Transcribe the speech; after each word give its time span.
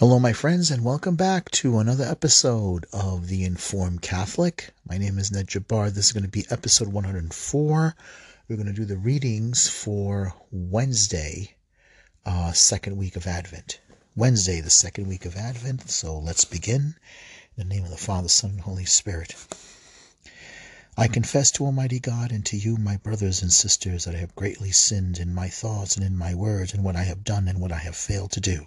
Hello, 0.00 0.18
my 0.18 0.32
friends, 0.32 0.70
and 0.70 0.82
welcome 0.82 1.14
back 1.14 1.50
to 1.50 1.78
another 1.78 2.04
episode 2.04 2.86
of 2.90 3.26
The 3.26 3.44
Informed 3.44 4.00
Catholic. 4.00 4.70
My 4.88 4.96
name 4.96 5.18
is 5.18 5.30
Ned 5.30 5.48
Jabbar. 5.48 5.90
This 5.90 6.06
is 6.06 6.12
going 6.12 6.24
to 6.24 6.30
be 6.30 6.46
episode 6.48 6.88
104. 6.88 7.94
We're 8.48 8.56
going 8.56 8.66
to 8.66 8.72
do 8.72 8.86
the 8.86 8.96
readings 8.96 9.68
for 9.68 10.32
Wednesday, 10.50 11.54
uh, 12.24 12.52
second 12.52 12.96
week 12.96 13.14
of 13.14 13.26
Advent. 13.26 13.78
Wednesday, 14.16 14.62
the 14.62 14.70
second 14.70 15.06
week 15.06 15.26
of 15.26 15.36
Advent. 15.36 15.90
So 15.90 16.18
let's 16.18 16.46
begin. 16.46 16.94
In 17.58 17.68
the 17.68 17.74
name 17.74 17.84
of 17.84 17.90
the 17.90 17.98
Father, 17.98 18.30
Son, 18.30 18.52
and 18.52 18.60
Holy 18.62 18.86
Spirit. 18.86 19.34
I 20.96 21.08
confess 21.08 21.50
to 21.50 21.66
Almighty 21.66 22.00
God 22.00 22.32
and 22.32 22.46
to 22.46 22.56
you, 22.56 22.78
my 22.78 22.96
brothers 22.96 23.42
and 23.42 23.52
sisters, 23.52 24.06
that 24.06 24.14
I 24.14 24.20
have 24.20 24.34
greatly 24.34 24.70
sinned 24.70 25.18
in 25.18 25.34
my 25.34 25.50
thoughts 25.50 25.96
and 25.96 26.06
in 26.06 26.16
my 26.16 26.34
words, 26.34 26.72
and 26.72 26.82
what 26.82 26.96
I 26.96 27.02
have 27.02 27.22
done 27.22 27.48
and 27.48 27.60
what 27.60 27.70
I 27.70 27.80
have 27.80 27.96
failed 27.96 28.32
to 28.32 28.40
do 28.40 28.66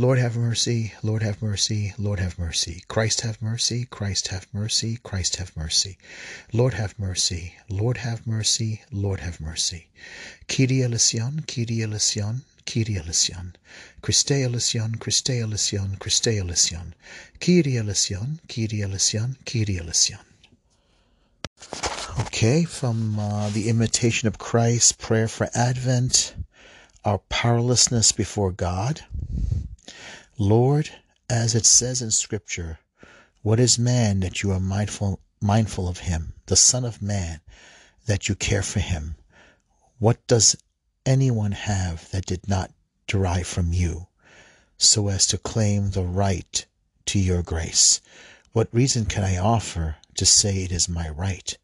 Lord 0.00 0.20
have 0.20 0.36
mercy, 0.36 0.92
Lord 1.02 1.24
have 1.24 1.42
mercy, 1.42 1.92
Lord 1.98 2.20
have 2.20 2.38
mercy. 2.38 2.84
Christ 2.86 3.22
have 3.22 3.42
mercy, 3.42 3.84
Christ 3.84 4.28
have 4.28 4.46
mercy, 4.52 5.00
Christ 5.02 5.34
have 5.36 5.56
mercy. 5.56 5.98
Lord 6.52 6.74
have 6.74 6.96
mercy, 7.00 7.56
Lord 7.68 7.96
have 7.96 8.24
mercy, 8.24 8.82
Lord 8.92 9.18
have 9.18 9.40
mercy. 9.40 9.88
Kyrie 10.46 10.84
eleison, 10.84 11.42
Kyrie 11.48 11.82
eleison, 11.82 12.42
Kyrie 12.64 12.96
eleison. 12.96 13.56
Christe 14.00 14.30
eleison, 14.30 14.94
Christe 15.00 15.30
eleison, 15.30 15.96
Christe 15.98 16.28
eleison. 16.28 16.94
Kyrie 17.40 17.76
eleison, 17.76 18.38
Kyrie 18.48 18.82
eleison, 18.82 19.36
Kyrie 19.44 19.80
eleison. 19.80 20.20
Okay, 22.20 22.62
from 22.62 23.18
uh, 23.18 23.50
the 23.50 23.68
Imitation 23.68 24.28
of 24.28 24.38
Christ, 24.38 24.98
Prayer 24.98 25.26
for 25.26 25.48
Advent, 25.56 26.36
Our 27.04 27.18
Powerlessness 27.18 28.12
Before 28.12 28.52
God. 28.52 29.02
Lord, 30.40 30.90
as 31.28 31.56
it 31.56 31.66
says 31.66 32.00
in 32.00 32.12
Scripture, 32.12 32.78
what 33.42 33.58
is 33.58 33.76
man 33.76 34.20
that 34.20 34.40
you 34.40 34.52
are 34.52 34.60
mindful 34.60 35.18
mindful 35.40 35.88
of 35.88 35.98
him, 35.98 36.34
the 36.46 36.54
Son 36.54 36.84
of 36.84 37.02
Man, 37.02 37.40
that 38.06 38.28
you 38.28 38.36
care 38.36 38.62
for 38.62 38.78
him? 38.78 39.16
What 39.98 40.24
does 40.28 40.54
anyone 41.04 41.50
have 41.50 42.08
that 42.12 42.24
did 42.24 42.48
not 42.48 42.70
derive 43.08 43.48
from 43.48 43.72
you, 43.72 44.06
so 44.76 45.08
as 45.08 45.26
to 45.26 45.38
claim 45.38 45.90
the 45.90 46.04
right 46.04 46.64
to 47.06 47.18
your 47.18 47.42
grace? 47.42 48.00
What 48.52 48.72
reason 48.72 49.06
can 49.06 49.24
I 49.24 49.38
offer 49.38 49.96
to 50.14 50.24
say 50.24 50.62
it 50.62 50.70
is 50.70 50.88
my 50.88 51.08
right, 51.08 51.58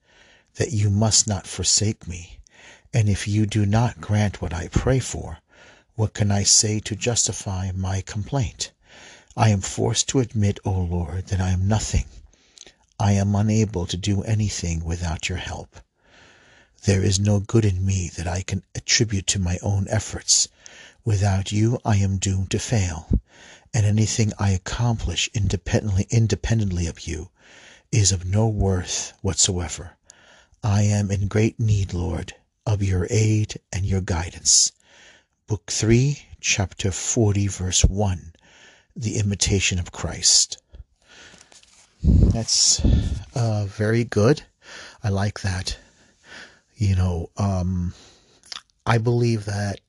that 0.56 0.72
you 0.72 0.90
must 0.90 1.28
not 1.28 1.46
forsake 1.46 2.08
me? 2.08 2.40
And 2.92 3.08
if 3.08 3.28
you 3.28 3.46
do 3.46 3.66
not 3.66 4.00
grant 4.00 4.42
what 4.42 4.52
I 4.52 4.66
pray 4.66 4.98
for, 4.98 5.38
what 5.96 6.12
can 6.12 6.32
I 6.32 6.42
say 6.42 6.80
to 6.80 6.96
justify 6.96 7.70
my 7.70 8.00
complaint? 8.00 8.72
I 9.36 9.50
am 9.50 9.60
forced 9.60 10.08
to 10.08 10.18
admit, 10.18 10.58
O 10.64 10.72
Lord, 10.72 11.28
that 11.28 11.40
I 11.40 11.50
am 11.50 11.68
nothing. 11.68 12.06
I 12.98 13.12
am 13.12 13.36
unable 13.36 13.86
to 13.86 13.96
do 13.96 14.24
anything 14.24 14.84
without 14.84 15.28
your 15.28 15.38
help. 15.38 15.76
There 16.84 17.00
is 17.02 17.20
no 17.20 17.38
good 17.38 17.64
in 17.64 17.86
me 17.86 18.10
that 18.16 18.26
I 18.26 18.42
can 18.42 18.64
attribute 18.74 19.28
to 19.28 19.38
my 19.38 19.58
own 19.62 19.86
efforts. 19.88 20.48
Without 21.04 21.52
you, 21.52 21.78
I 21.84 21.96
am 21.96 22.18
doomed 22.18 22.50
to 22.50 22.58
fail, 22.58 23.20
and 23.72 23.86
anything 23.86 24.32
I 24.36 24.50
accomplish 24.50 25.30
independently, 25.32 26.08
independently 26.10 26.88
of 26.88 27.06
you 27.06 27.30
is 27.92 28.10
of 28.10 28.24
no 28.24 28.48
worth 28.48 29.12
whatsoever. 29.22 29.96
I 30.62 30.82
am 30.82 31.12
in 31.12 31.28
great 31.28 31.60
need, 31.60 31.94
Lord, 31.94 32.34
of 32.66 32.82
your 32.82 33.06
aid 33.10 33.60
and 33.72 33.86
your 33.86 34.00
guidance. 34.00 34.72
Book 35.46 35.70
3, 35.70 36.18
chapter 36.40 36.90
40, 36.90 37.48
verse 37.48 37.84
1 37.84 38.32
The 38.96 39.18
Imitation 39.18 39.78
of 39.78 39.92
Christ. 39.92 40.56
That's 42.02 42.82
uh, 43.34 43.66
very 43.66 44.04
good. 44.04 44.42
I 45.02 45.10
like 45.10 45.42
that. 45.42 45.76
You 46.76 46.96
know, 46.96 47.30
um, 47.36 47.92
I 48.86 48.96
believe 48.96 49.44
that, 49.44 49.82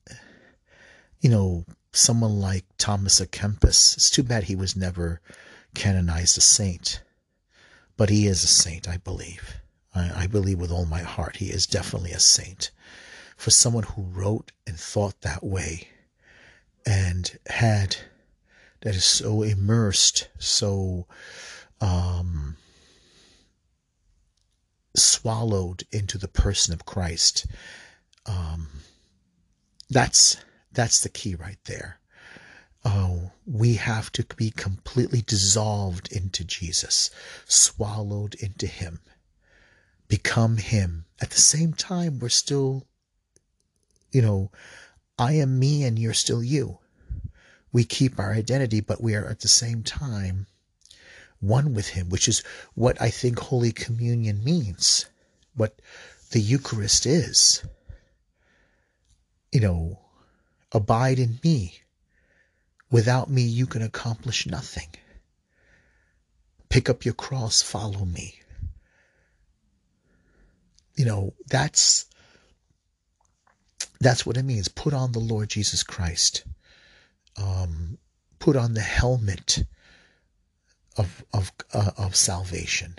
you 1.21 1.29
know, 1.29 1.63
someone 1.93 2.41
like 2.41 2.65
Thomas 2.77 3.21
à 3.21 3.25
Kempis, 3.25 3.95
it's 3.95 4.09
too 4.09 4.23
bad 4.23 4.43
he 4.43 4.57
was 4.57 4.75
never 4.75 5.21
canonized 5.73 6.37
a 6.37 6.41
saint, 6.41 7.01
but 7.95 8.09
he 8.09 8.27
is 8.27 8.43
a 8.43 8.47
saint, 8.47 8.89
I 8.89 8.97
believe. 8.97 9.61
I, 9.95 10.23
I 10.23 10.27
believe 10.27 10.59
with 10.59 10.71
all 10.71 10.85
my 10.85 11.01
heart 11.01 11.37
he 11.37 11.45
is 11.45 11.65
definitely 11.65 12.11
a 12.11 12.19
saint 12.19 12.71
for 13.35 13.51
someone 13.51 13.83
who 13.83 14.03
wrote 14.03 14.51
and 14.65 14.79
thought 14.79 15.21
that 15.21 15.43
way 15.43 15.89
and 16.85 17.37
had 17.47 17.97
that 18.81 18.95
is 18.95 19.05
so 19.05 19.41
immersed, 19.41 20.29
so 20.37 21.07
um, 21.81 22.55
swallowed 24.95 25.83
into 25.91 26.17
the 26.17 26.27
person 26.27 26.73
of 26.73 26.85
Christ. 26.85 27.47
Um, 28.25 28.67
that's 29.89 30.37
that's 30.71 31.01
the 31.01 31.09
key 31.09 31.35
right 31.35 31.57
there. 31.65 31.99
Oh, 32.83 33.31
we 33.47 33.75
have 33.75 34.11
to 34.11 34.23
be 34.35 34.51
completely 34.51 35.23
dissolved 35.23 36.11
into 36.11 36.43
Jesus, 36.43 37.09
swallowed 37.45 38.35
into 38.35 38.67
Him, 38.67 38.99
become 40.07 40.57
Him. 40.57 41.05
At 41.19 41.31
the 41.31 41.41
same 41.41 41.73
time, 41.73 42.19
we're 42.19 42.29
still 42.29 42.85
you 44.15 44.21
know, 44.21 44.49
I 45.19 45.33
am 45.33 45.59
me 45.59 45.83
and 45.83 45.99
you're 45.99 46.13
still 46.13 46.41
you. 46.41 46.77
We 47.73 47.83
keep 47.83 48.17
our 48.17 48.31
identity, 48.31 48.79
but 48.79 49.03
we 49.03 49.13
are 49.13 49.27
at 49.27 49.41
the 49.41 49.49
same 49.49 49.83
time 49.83 50.47
one 51.41 51.73
with 51.73 51.89
Him, 51.89 52.07
which 52.07 52.29
is 52.29 52.41
what 52.75 53.01
I 53.01 53.09
think 53.09 53.37
Holy 53.37 53.73
Communion 53.73 54.41
means, 54.41 55.05
what 55.53 55.81
the 56.31 56.39
Eucharist 56.39 57.05
is. 57.05 57.61
You 59.51 59.59
know, 59.59 59.99
abide 60.71 61.19
in 61.19 61.41
me. 61.43 61.81
Without 62.89 63.29
me, 63.29 63.41
you 63.41 63.65
can 63.65 63.81
accomplish 63.81 64.45
nothing. 64.45 64.87
Pick 66.69 66.89
up 66.89 67.03
your 67.03 67.13
cross, 67.13 67.61
follow 67.61 68.05
me. 68.05 68.39
You 70.95 71.03
know, 71.03 71.33
that's 71.47 72.05
that's 73.99 74.25
what 74.25 74.37
it 74.37 74.43
means. 74.43 74.67
Put 74.67 74.93
on 74.93 75.11
the 75.11 75.19
Lord 75.19 75.49
Jesus 75.49 75.83
Christ. 75.83 76.43
Um, 77.37 77.97
put 78.39 78.55
on 78.55 78.73
the 78.73 78.81
helmet 78.81 79.63
of 80.97 81.23
of 81.33 81.51
uh, 81.73 81.91
of 81.97 82.15
salvation, 82.15 82.95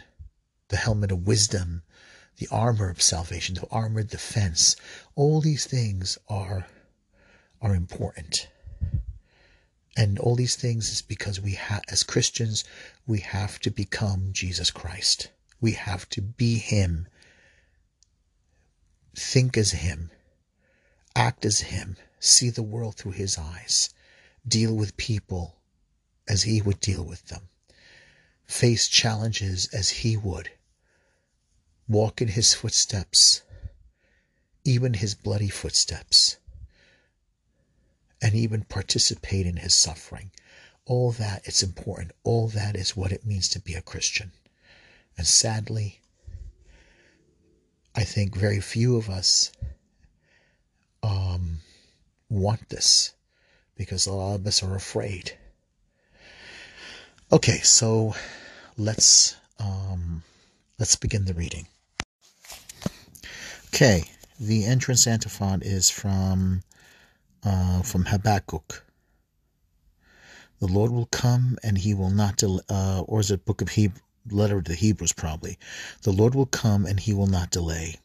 the 0.69 0.77
helmet 0.77 1.13
of 1.13 1.27
wisdom, 1.27 1.83
the 2.39 2.49
armor 2.51 2.91
of 2.91 3.01
salvation, 3.01 3.55
the 3.55 3.69
armored 3.71 4.09
defense. 4.09 4.77
All 5.15 5.41
these 5.41 5.67
things 5.67 6.19
are 6.29 6.67
are 7.61 7.75
important. 7.75 8.49
And 9.99 10.19
all 10.19 10.37
these 10.37 10.57
things 10.57 10.91
is 10.91 11.01
because 11.01 11.41
we 11.41 11.53
have, 11.53 11.83
as 11.89 12.03
Christians, 12.03 12.65
we 13.07 13.21
have 13.21 13.59
to 13.61 13.71
become 13.71 14.29
Jesus 14.33 14.71
Christ. 14.71 15.31
We 15.59 15.73
have 15.73 16.07
to 16.11 16.21
be 16.21 16.59
Him. 16.59 17.09
Think 19.15 19.57
as 19.57 19.71
Him 19.71 20.11
act 21.17 21.45
as 21.47 21.61
Him, 21.61 21.97
see 22.21 22.51
the 22.51 22.63
world 22.63 22.97
through 22.97 23.13
His 23.13 23.39
eyes, 23.39 23.91
deal 24.47 24.75
with 24.75 24.97
people 24.97 25.57
as 26.29 26.43
He 26.43 26.61
would 26.61 26.79
deal 26.81 27.03
with 27.03 27.27
them, 27.27 27.49
face 28.47 28.87
challenges 28.87 29.69
as 29.73 29.89
He 29.89 30.17
would, 30.17 30.51
walk 31.89 32.21
in 32.21 32.29
His 32.29 32.53
footsteps, 32.53 33.43
even 34.65 34.95
His 34.95 35.15
bloody 35.15 35.49
footsteps, 35.49 36.37
and 38.21 38.35
even 38.35 38.65
participate 38.65 39.47
in 39.47 39.57
His 39.57 39.75
suffering. 39.75 40.31
All 40.85 41.13
that, 41.13 41.43
it's 41.45 41.63
important. 41.63 42.13
All 42.23 42.47
that 42.49 42.77
is 42.77 42.97
what 42.97 43.11
it 43.11 43.27
means 43.27 43.49
to 43.49 43.61
be 43.61 43.75
a 43.75 43.83
Christian. 43.83 44.33
And 45.17 45.27
sadly, 45.27 46.01
I 47.95 48.05
think 48.05 48.37
very 48.37 48.61
few 48.61 48.97
of 48.97 49.09
us 49.09 49.51
um, 51.07 51.59
want 52.29 52.69
this 52.69 53.15
because 53.77 54.07
a 54.07 54.13
lot 54.13 54.35
of 54.35 54.47
us 54.47 54.63
are 54.63 54.75
afraid. 54.75 55.33
Okay, 57.33 57.59
so 57.59 58.15
let's 58.77 59.37
um, 59.61 60.23
let's 60.79 60.97
begin 60.97 61.25
the 61.25 61.35
reading. 61.35 61.67
Okay, 63.69 64.05
the 64.41 64.65
entrance 64.65 65.07
antiphon 65.07 65.63
is 65.63 65.91
from 65.91 66.63
uh, 67.45 67.83
from 67.83 68.07
Habakkuk. 68.07 68.85
The 70.59 70.67
Lord 70.67 70.91
will 70.91 71.07
come 71.07 71.59
and 71.63 71.77
he 71.77 71.93
will 71.93 72.11
not, 72.11 72.39
del- 72.39 72.63
uh, 72.71 73.03
or 73.07 73.21
is 73.21 73.31
it 73.31 73.45
book 73.45 73.61
of 73.61 73.69
Hebrew, 73.69 74.01
letter 74.31 74.63
to 74.63 74.71
the 74.71 74.77
Hebrews 74.77 75.13
probably. 75.13 75.59
The 76.03 76.13
Lord 76.13 76.35
will 76.35 76.47
come 76.47 76.87
and 76.87 76.99
he 76.99 77.13
will 77.13 77.27
not 77.27 77.51
delay. 77.51 77.97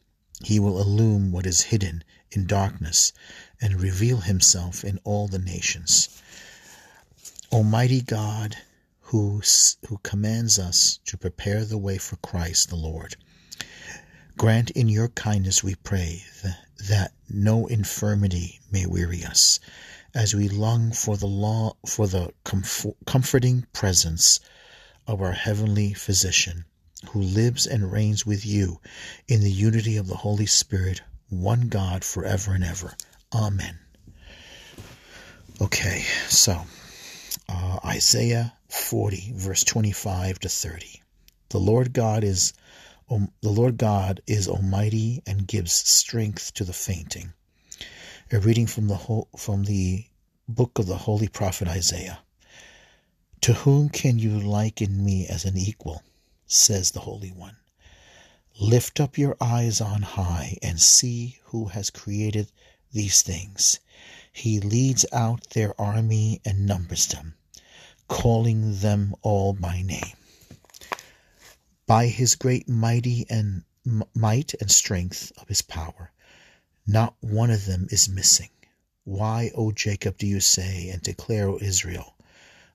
He 0.44 0.58
will 0.58 0.80
illume 0.80 1.30
what 1.30 1.46
is 1.46 1.60
hidden 1.60 2.02
in 2.32 2.46
darkness 2.46 3.12
and 3.60 3.80
reveal 3.80 4.22
himself 4.22 4.82
in 4.84 4.98
all 5.04 5.28
the 5.28 5.38
nations. 5.38 6.08
Almighty 7.52 8.00
God, 8.00 8.56
who, 9.02 9.40
who 9.86 9.98
commands 9.98 10.58
us 10.58 10.98
to 11.04 11.16
prepare 11.16 11.64
the 11.64 11.78
way 11.78 11.96
for 11.96 12.16
Christ 12.16 12.70
the 12.70 12.76
Lord, 12.76 13.14
grant 14.36 14.70
in 14.70 14.88
your 14.88 15.08
kindness, 15.08 15.62
we 15.62 15.76
pray, 15.76 16.24
that 16.88 17.12
no 17.28 17.68
infirmity 17.68 18.58
may 18.70 18.84
weary 18.84 19.24
us, 19.24 19.60
as 20.12 20.34
we 20.34 20.48
long 20.48 20.90
for 20.90 21.16
the 21.16 21.28
law 21.28 21.76
for 21.86 22.08
the 22.08 22.32
comfort, 22.42 22.96
comforting 23.06 23.66
presence 23.72 24.40
of 25.06 25.22
our 25.22 25.32
heavenly 25.32 25.94
physician 25.94 26.64
who 27.10 27.20
lives 27.20 27.66
and 27.66 27.92
reigns 27.92 28.24
with 28.24 28.44
you 28.46 28.80
in 29.28 29.40
the 29.40 29.50
unity 29.50 29.96
of 29.96 30.06
the 30.06 30.16
Holy 30.16 30.46
Spirit 30.46 31.02
one 31.28 31.68
God 31.68 32.04
forever 32.04 32.52
and 32.52 32.64
ever 32.64 32.94
amen 33.34 33.78
okay 35.60 36.04
so 36.28 36.62
uh, 37.48 37.78
Isaiah 37.84 38.52
40 38.68 39.32
verse 39.34 39.64
25 39.64 40.38
to 40.40 40.48
30 40.48 41.02
the 41.50 41.58
Lord 41.58 41.92
God 41.92 42.24
is 42.24 42.52
um, 43.10 43.30
the 43.40 43.50
Lord 43.50 43.76
God 43.76 44.22
is 44.26 44.48
almighty 44.48 45.22
and 45.26 45.46
gives 45.46 45.72
strength 45.72 46.54
to 46.54 46.64
the 46.64 46.72
fainting 46.72 47.32
a 48.32 48.38
reading 48.38 48.66
from 48.66 48.88
the 48.88 48.96
whole, 48.96 49.28
from 49.36 49.64
the 49.64 50.06
book 50.48 50.78
of 50.78 50.86
the 50.86 50.96
holy 50.96 51.28
prophet 51.28 51.68
Isaiah. 51.68 52.20
To 53.42 53.52
whom 53.52 53.90
can 53.90 54.18
you 54.18 54.40
liken 54.40 55.04
me 55.04 55.26
as 55.26 55.44
an 55.44 55.58
equal? 55.58 56.02
Says 56.54 56.90
the 56.90 57.00
Holy 57.00 57.30
One. 57.30 57.56
Lift 58.60 59.00
up 59.00 59.16
your 59.16 59.36
eyes 59.40 59.80
on 59.80 60.02
high 60.02 60.58
and 60.62 60.78
see 60.78 61.38
who 61.44 61.68
has 61.68 61.88
created 61.88 62.52
these 62.92 63.22
things. 63.22 63.80
He 64.30 64.60
leads 64.60 65.06
out 65.12 65.50
their 65.50 65.78
army 65.80 66.42
and 66.44 66.66
numbers 66.66 67.06
them, 67.06 67.34
calling 68.06 68.80
them 68.80 69.14
all 69.22 69.54
by 69.54 69.80
name. 69.80 70.16
By 71.86 72.08
his 72.08 72.36
great 72.36 72.68
mighty 72.68 73.26
and 73.30 73.64
might 74.14 74.52
and 74.60 74.70
strength 74.70 75.32
of 75.38 75.48
his 75.48 75.62
power, 75.62 76.12
not 76.86 77.16
one 77.20 77.50
of 77.50 77.64
them 77.64 77.88
is 77.90 78.08
missing. 78.08 78.50
Why, 79.04 79.50
O 79.54 79.72
Jacob, 79.72 80.18
do 80.18 80.26
you 80.26 80.40
say, 80.40 80.90
and 80.90 81.00
declare, 81.02 81.48
O 81.48 81.58
Israel, 81.58 82.14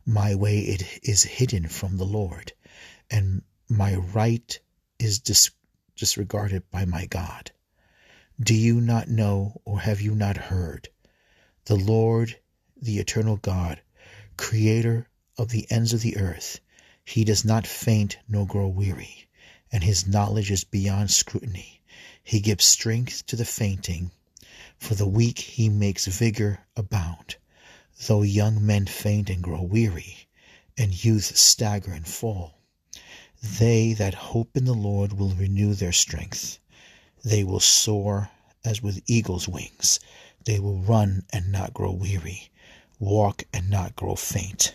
my 0.05 0.33
way 0.33 0.59
it 0.61 0.99
is 1.03 1.23
hidden 1.23 1.67
from 1.67 1.97
the 1.97 2.05
Lord, 2.05 2.53
and 3.09 3.43
my 3.69 3.95
right 3.95 4.59
is 4.99 5.19
dis- 5.19 5.51
disregarded 5.95 6.63
by 6.71 6.85
my 6.85 7.05
God? 7.05 7.51
Do 8.39 8.53
you 8.53 8.79
not 8.79 9.09
know, 9.09 9.61
or 9.65 9.81
have 9.81 9.99
you 9.99 10.15
not 10.15 10.37
heard? 10.37 10.89
The 11.65 11.75
Lord, 11.75 12.39
the 12.81 12.99
eternal 12.99 13.37
God, 13.37 13.81
creator 14.37 15.09
of 15.37 15.49
the 15.49 15.69
ends 15.71 15.91
of 15.91 16.01
the 16.01 16.17
earth, 16.17 16.59
he 17.03 17.23
does 17.23 17.43
not 17.43 17.67
faint 17.67 18.17
nor 18.27 18.45
grow 18.45 18.67
weary, 18.67 19.27
and 19.71 19.83
his 19.83 20.07
knowledge 20.07 20.51
is 20.51 20.63
beyond 20.63 21.11
scrutiny. 21.11 21.81
He 22.23 22.39
gives 22.39 22.65
strength 22.65 23.25
to 23.27 23.35
the 23.35 23.45
fainting. 23.45 24.11
For 24.77 24.95
the 24.95 25.07
weak 25.07 25.39
he 25.39 25.69
makes 25.69 26.05
vigor 26.05 26.59
abound. 26.75 27.37
Though 28.05 28.21
young 28.21 28.65
men 28.65 28.85
faint 28.85 29.29
and 29.29 29.41
grow 29.41 29.61
weary, 29.63 30.27
and 30.77 31.03
youth 31.03 31.35
stagger 31.37 31.91
and 31.91 32.07
fall, 32.07 32.56
they 33.41 33.93
that 33.93 34.13
hope 34.13 34.57
in 34.57 34.65
the 34.65 34.73
Lord 34.73 35.13
will 35.13 35.35
renew 35.35 35.73
their 35.73 35.91
strength. 35.91 36.59
They 37.23 37.43
will 37.43 37.59
soar 37.59 38.31
as 38.65 38.81
with 38.81 39.03
eagle's 39.07 39.47
wings. 39.47 39.99
They 40.45 40.59
will 40.59 40.79
run 40.79 41.23
and 41.31 41.51
not 41.51 41.73
grow 41.73 41.91
weary, 41.91 42.49
walk 42.99 43.43
and 43.53 43.69
not 43.69 43.95
grow 43.95 44.15
faint. 44.15 44.73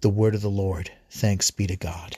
The 0.00 0.08
word 0.08 0.34
of 0.34 0.40
the 0.40 0.50
Lord. 0.50 0.90
Thanks 1.10 1.50
be 1.50 1.66
to 1.66 1.76
God. 1.76 2.16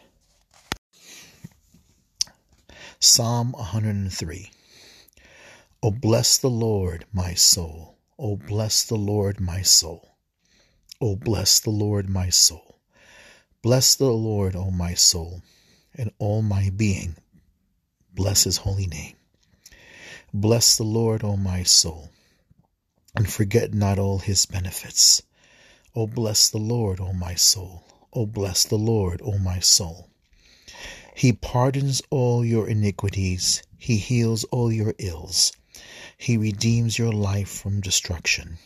Psalm 3.00 3.52
103 3.52 4.50
O 5.82 5.90
bless 5.90 6.38
the 6.38 6.48
Lord, 6.48 7.06
my 7.12 7.34
soul. 7.34 7.98
O 8.18 8.36
bless 8.36 8.84
the 8.84 8.94
Lord, 8.94 9.40
my 9.40 9.62
soul. 9.62 10.16
O 11.00 11.16
bless 11.16 11.58
the 11.58 11.70
Lord, 11.70 12.08
my 12.08 12.28
soul. 12.28 12.71
Bless 13.62 13.94
the 13.94 14.10
Lord, 14.10 14.56
O 14.56 14.72
my 14.72 14.94
soul, 14.94 15.40
and 15.94 16.10
all 16.18 16.42
my 16.42 16.70
being. 16.70 17.14
Bless 18.12 18.42
his 18.42 18.56
holy 18.56 18.88
name. 18.88 19.14
Bless 20.34 20.76
the 20.76 20.82
Lord, 20.82 21.22
O 21.22 21.36
my 21.36 21.62
soul, 21.62 22.10
and 23.14 23.30
forget 23.30 23.72
not 23.72 24.00
all 24.00 24.18
his 24.18 24.46
benefits. 24.46 25.22
O 25.94 26.08
bless 26.08 26.48
the 26.50 26.58
Lord, 26.58 26.98
O 26.98 27.12
my 27.12 27.36
soul. 27.36 27.84
O 28.12 28.26
bless 28.26 28.64
the 28.64 28.78
Lord, 28.78 29.22
O 29.22 29.38
my 29.38 29.60
soul. 29.60 30.10
He 31.14 31.32
pardons 31.32 32.02
all 32.10 32.44
your 32.44 32.68
iniquities. 32.68 33.62
He 33.78 33.98
heals 33.98 34.42
all 34.44 34.72
your 34.72 34.94
ills. 34.98 35.52
He 36.18 36.36
redeems 36.36 36.98
your 36.98 37.12
life 37.12 37.48
from 37.48 37.80
destruction. 37.80 38.58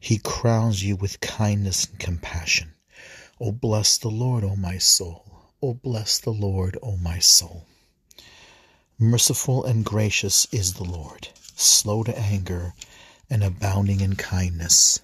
He 0.00 0.16
crowns 0.16 0.82
you 0.82 0.96
with 0.96 1.20
kindness 1.20 1.84
and 1.84 1.98
compassion. 1.98 2.72
O 3.40 3.52
bless 3.52 3.98
the 3.98 4.10
Lord, 4.10 4.44
O 4.44 4.56
my 4.56 4.78
soul. 4.78 5.24
O 5.62 5.74
bless 5.74 6.18
the 6.18 6.32
Lord, 6.32 6.76
O 6.82 6.96
my 6.96 7.18
soul. 7.18 7.66
Merciful 8.98 9.64
and 9.64 9.84
gracious 9.84 10.46
is 10.52 10.74
the 10.74 10.84
Lord, 10.84 11.28
slow 11.54 12.02
to 12.02 12.18
anger 12.18 12.74
and 13.30 13.44
abounding 13.44 14.00
in 14.00 14.16
kindness. 14.16 15.00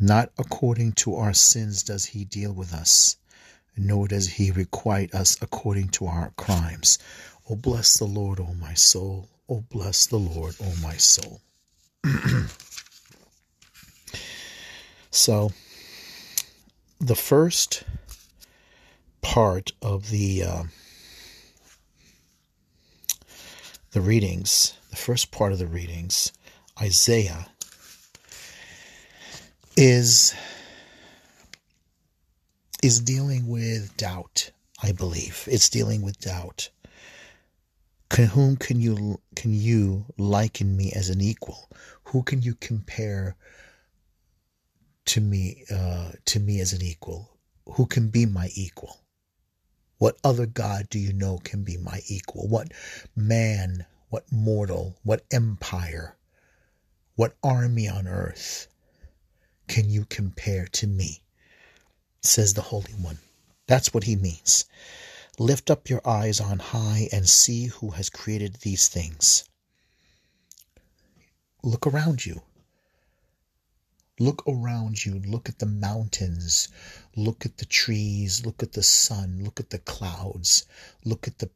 Not 0.00 0.32
according 0.38 0.92
to 1.04 1.16
our 1.16 1.34
sins 1.34 1.82
does 1.82 2.06
he 2.06 2.24
deal 2.24 2.52
with 2.52 2.72
us 2.72 3.16
nor 3.76 4.08
does 4.08 4.28
he 4.28 4.50
requite 4.50 5.14
us 5.14 5.36
according 5.40 5.88
to 5.88 6.06
our 6.06 6.30
crimes. 6.36 6.98
O 7.48 7.56
bless 7.56 7.98
the 7.98 8.04
Lord, 8.04 8.40
O 8.40 8.54
my 8.54 8.74
soul. 8.74 9.28
O 9.48 9.60
bless 9.60 10.06
the 10.06 10.18
Lord, 10.18 10.54
O 10.62 10.74
my 10.82 10.96
soul. 10.96 11.40
so, 15.10 15.52
the 17.04 17.14
first 17.14 17.84
part 19.20 19.72
of 19.82 20.08
the 20.08 20.42
uh, 20.42 20.62
the 23.92 24.00
readings, 24.00 24.78
the 24.88 24.96
first 24.96 25.30
part 25.30 25.52
of 25.52 25.58
the 25.58 25.66
readings, 25.66 26.32
Isaiah, 26.80 27.48
is 29.76 30.34
is 32.82 33.00
dealing 33.00 33.48
with 33.48 33.94
doubt, 33.98 34.50
I 34.82 34.92
believe. 34.92 35.46
It's 35.46 35.68
dealing 35.68 36.00
with 36.00 36.18
doubt. 36.20 36.70
Can, 38.08 38.26
whom 38.28 38.56
can 38.56 38.80
you 38.80 39.20
can 39.36 39.52
you 39.52 40.06
liken 40.16 40.74
me 40.74 40.90
as 40.92 41.10
an 41.10 41.20
equal? 41.20 41.68
Who 42.04 42.22
can 42.22 42.40
you 42.40 42.54
compare 42.54 43.36
to 45.06 45.20
me 45.20 45.64
uh, 45.70 46.12
to 46.26 46.40
me 46.40 46.60
as 46.60 46.72
an 46.72 46.82
equal? 46.82 47.30
Who 47.74 47.86
can 47.86 48.08
be 48.08 48.26
my 48.26 48.50
equal? 48.54 49.00
What 49.98 50.18
other 50.24 50.46
God 50.46 50.88
do 50.90 50.98
you 50.98 51.12
know 51.12 51.38
can 51.38 51.64
be 51.64 51.76
my 51.76 52.02
equal? 52.08 52.48
What 52.48 52.72
man, 53.16 53.86
what 54.10 54.30
mortal, 54.30 54.96
what 55.02 55.24
empire, 55.32 56.16
what 57.16 57.36
army 57.42 57.88
on 57.88 58.06
earth 58.06 58.68
can 59.68 59.88
you 59.88 60.04
compare 60.04 60.66
to 60.72 60.86
me? 60.86 61.22
says 62.20 62.54
the 62.54 62.62
Holy 62.62 62.92
One. 62.94 63.18
That's 63.66 63.92
what 63.92 64.04
he 64.04 64.16
means. 64.16 64.64
Lift 65.38 65.70
up 65.70 65.88
your 65.88 66.06
eyes 66.06 66.40
on 66.40 66.58
high 66.58 67.08
and 67.12 67.28
see 67.28 67.66
who 67.66 67.90
has 67.90 68.08
created 68.10 68.56
these 68.56 68.88
things. 68.88 69.44
Look 71.62 71.86
around 71.86 72.24
you. 72.24 72.42
Look 74.18 74.44
around 74.46 75.04
you. 75.04 75.14
Look 75.26 75.48
at 75.48 75.58
the 75.58 75.66
mountains. 75.66 76.68
Look 77.16 77.44
at 77.44 77.58
the 77.58 77.64
trees. 77.64 78.46
Look 78.46 78.62
at 78.62 78.72
the 78.72 78.82
sun. 78.82 79.42
Look 79.42 79.58
at 79.58 79.70
the 79.70 79.78
clouds. 79.78 80.66
Look 81.04 81.26
at 81.26 81.38
the 81.38 81.50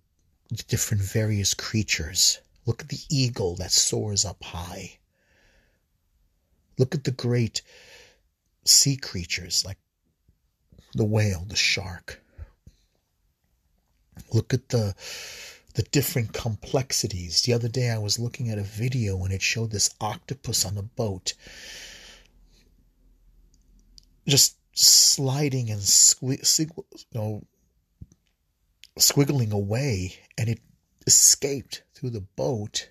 different 0.66 1.02
various 1.02 1.54
creatures. 1.54 2.38
Look 2.66 2.82
at 2.82 2.88
the 2.88 3.00
eagle 3.08 3.54
that 3.56 3.70
soars 3.70 4.24
up 4.24 4.42
high. 4.42 4.98
Look 6.78 6.94
at 6.94 7.04
the 7.04 7.12
great 7.12 7.62
sea 8.64 8.96
creatures 8.96 9.64
like 9.64 9.78
the 10.94 11.04
whale, 11.04 11.44
the 11.48 11.56
shark. 11.56 12.20
Look 14.32 14.52
at 14.52 14.70
the 14.70 14.94
the 15.74 15.82
different 15.84 16.32
complexities. 16.32 17.42
The 17.42 17.52
other 17.52 17.68
day 17.68 17.90
I 17.90 17.98
was 17.98 18.18
looking 18.18 18.50
at 18.50 18.58
a 18.58 18.64
video 18.64 19.22
and 19.22 19.32
it 19.32 19.42
showed 19.42 19.70
this 19.70 19.94
octopus 20.00 20.64
on 20.64 20.76
a 20.76 20.82
boat 20.82 21.34
just 24.28 24.56
sliding 24.74 25.70
and 25.70 25.80
squi- 25.80 26.58
you 26.58 27.06
know, 27.14 27.42
squiggling 28.98 29.52
away 29.52 30.14
and 30.36 30.48
it 30.48 30.60
escaped 31.06 31.82
through 31.94 32.10
the 32.10 32.26
boat 32.36 32.90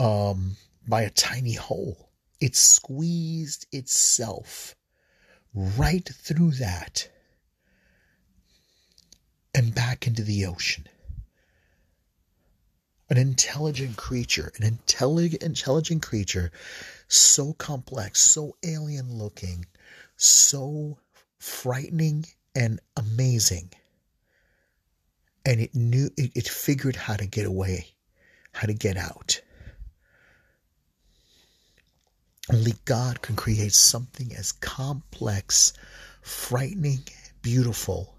um, 0.00 0.56
by 0.88 1.02
a 1.02 1.10
tiny 1.10 1.54
hole. 1.54 2.10
It 2.40 2.56
squeezed 2.56 3.66
itself 3.72 4.74
right 5.54 6.08
through 6.08 6.52
that 6.52 7.08
and 9.54 9.74
back 9.74 10.06
into 10.06 10.22
the 10.22 10.46
ocean. 10.46 10.86
An 13.08 13.16
intelligent 13.16 13.96
creature, 13.96 14.52
an 14.56 14.64
intelligent, 14.64 15.42
intelligent 15.42 16.02
creature, 16.02 16.50
so 17.08 17.52
complex, 17.52 18.20
so 18.20 18.56
alien 18.64 19.16
looking, 19.16 19.64
so 20.16 20.98
frightening 21.38 22.26
and 22.54 22.80
amazing. 22.96 23.70
And 25.44 25.60
it 25.60 25.74
knew, 25.74 26.10
it, 26.16 26.32
it 26.34 26.48
figured 26.48 26.96
how 26.96 27.14
to 27.14 27.26
get 27.26 27.46
away, 27.46 27.88
how 28.52 28.66
to 28.66 28.74
get 28.74 28.96
out. 28.96 29.40
Only 32.52 32.74
God 32.84 33.22
can 33.22 33.36
create 33.36 33.72
something 33.72 34.34
as 34.34 34.52
complex, 34.52 35.72
frightening, 36.22 37.00
beautiful, 37.42 38.14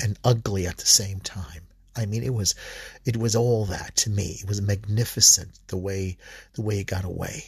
and 0.00 0.18
ugly 0.24 0.66
at 0.66 0.76
the 0.76 0.86
same 0.86 1.20
time. 1.20 1.62
I 1.96 2.04
mean, 2.04 2.22
it 2.22 2.34
was, 2.34 2.54
it 3.06 3.16
was 3.16 3.34
all 3.34 3.64
that 3.66 3.96
to 3.96 4.10
me. 4.10 4.38
It 4.42 4.48
was 4.48 4.60
magnificent 4.60 5.58
the 5.68 5.78
way, 5.78 6.18
the 6.52 6.62
way 6.62 6.80
it 6.80 6.86
got 6.86 7.04
away. 7.04 7.46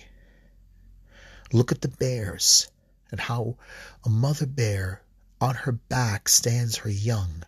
Look 1.52 1.70
at 1.70 1.82
the 1.82 1.88
bears 1.88 2.68
and 3.10 3.20
how 3.20 3.56
a 4.04 4.08
mother 4.08 4.46
bear 4.46 5.02
on 5.40 5.54
her 5.54 5.72
back 5.72 6.28
stands 6.28 6.76
her 6.76 6.90
young 6.90 7.42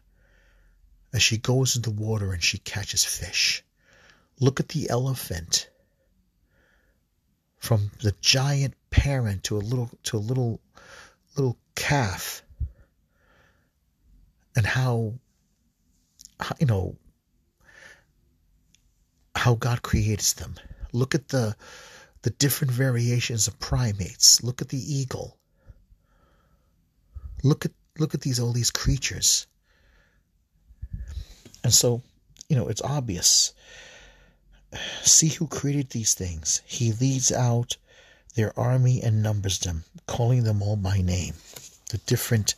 as 1.13 1.23
she 1.23 1.37
goes 1.37 1.77
into 1.77 1.91
the 1.91 1.97
water 1.97 2.33
and 2.33 2.43
she 2.43 2.59
catches 2.59 3.05
fish. 3.05 3.65
Look 4.39 4.61
at 4.61 4.69
the 4.69 4.89
elephant 4.89 5.69
from 7.59 7.91
the 8.03 8.15
giant 8.21 8.75
parent 8.91 9.45
to 9.45 9.57
a 9.57 9.59
little 9.59 9.91
to 10.05 10.17
a 10.17 10.19
little 10.19 10.61
little 11.37 11.59
calf 11.75 12.43
and 14.57 14.67
how, 14.67 15.15
how 16.39 16.55
you 16.59 16.67
know 16.67 16.97
how 19.35 19.55
God 19.55 19.83
creates 19.83 20.33
them. 20.35 20.55
Look 20.93 21.15
at 21.15 21.29
the 21.29 21.57
the 22.23 22.31
different 22.31 22.73
variations 22.73 23.49
of 23.49 23.59
primates. 23.59 24.43
Look 24.43 24.61
at 24.61 24.69
the 24.69 24.95
eagle. 24.95 25.39
Look 27.43 27.65
at 27.65 27.73
look 27.99 28.15
at 28.15 28.21
these 28.21 28.41
all 28.41 28.53
these 28.53 28.71
creatures. 28.71 29.47
And 31.63 31.75
so, 31.75 32.03
you 32.49 32.57
know, 32.57 32.69
it's 32.69 32.83
obvious 32.83 33.53
See 35.03 35.31
who 35.31 35.49
created 35.49 35.91
these 35.91 36.15
things. 36.15 36.63
He 36.65 36.93
leads 36.93 37.33
out 37.33 37.77
their 38.37 38.57
army 38.57 39.03
and 39.03 39.21
numbers 39.21 39.59
them, 39.59 39.83
calling 40.07 40.45
them 40.45 40.63
all 40.63 40.77
by 40.77 41.01
name. 41.01 41.35
The 41.89 41.99
different 41.99 42.55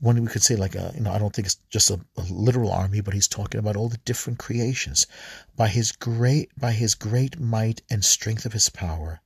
one 0.00 0.18
we 0.22 0.28
could 0.28 0.42
say 0.42 0.56
like 0.56 0.74
a 0.74 0.92
you 0.94 1.02
know 1.02 1.12
I 1.12 1.18
don't 1.18 1.34
think 1.34 1.44
it's 1.44 1.58
just 1.68 1.90
a, 1.90 2.00
a, 2.16 2.22
literal 2.22 2.72
army, 2.72 3.02
but 3.02 3.12
he's 3.12 3.28
talking 3.28 3.58
about 3.58 3.76
all 3.76 3.90
the 3.90 3.98
different 3.98 4.38
creations. 4.38 5.06
By 5.54 5.68
his 5.68 5.92
great 5.92 6.58
by 6.58 6.72
his 6.72 6.94
great 6.94 7.38
might 7.38 7.82
and 7.90 8.02
strength 8.02 8.46
of 8.46 8.54
his 8.54 8.70
power, 8.70 9.20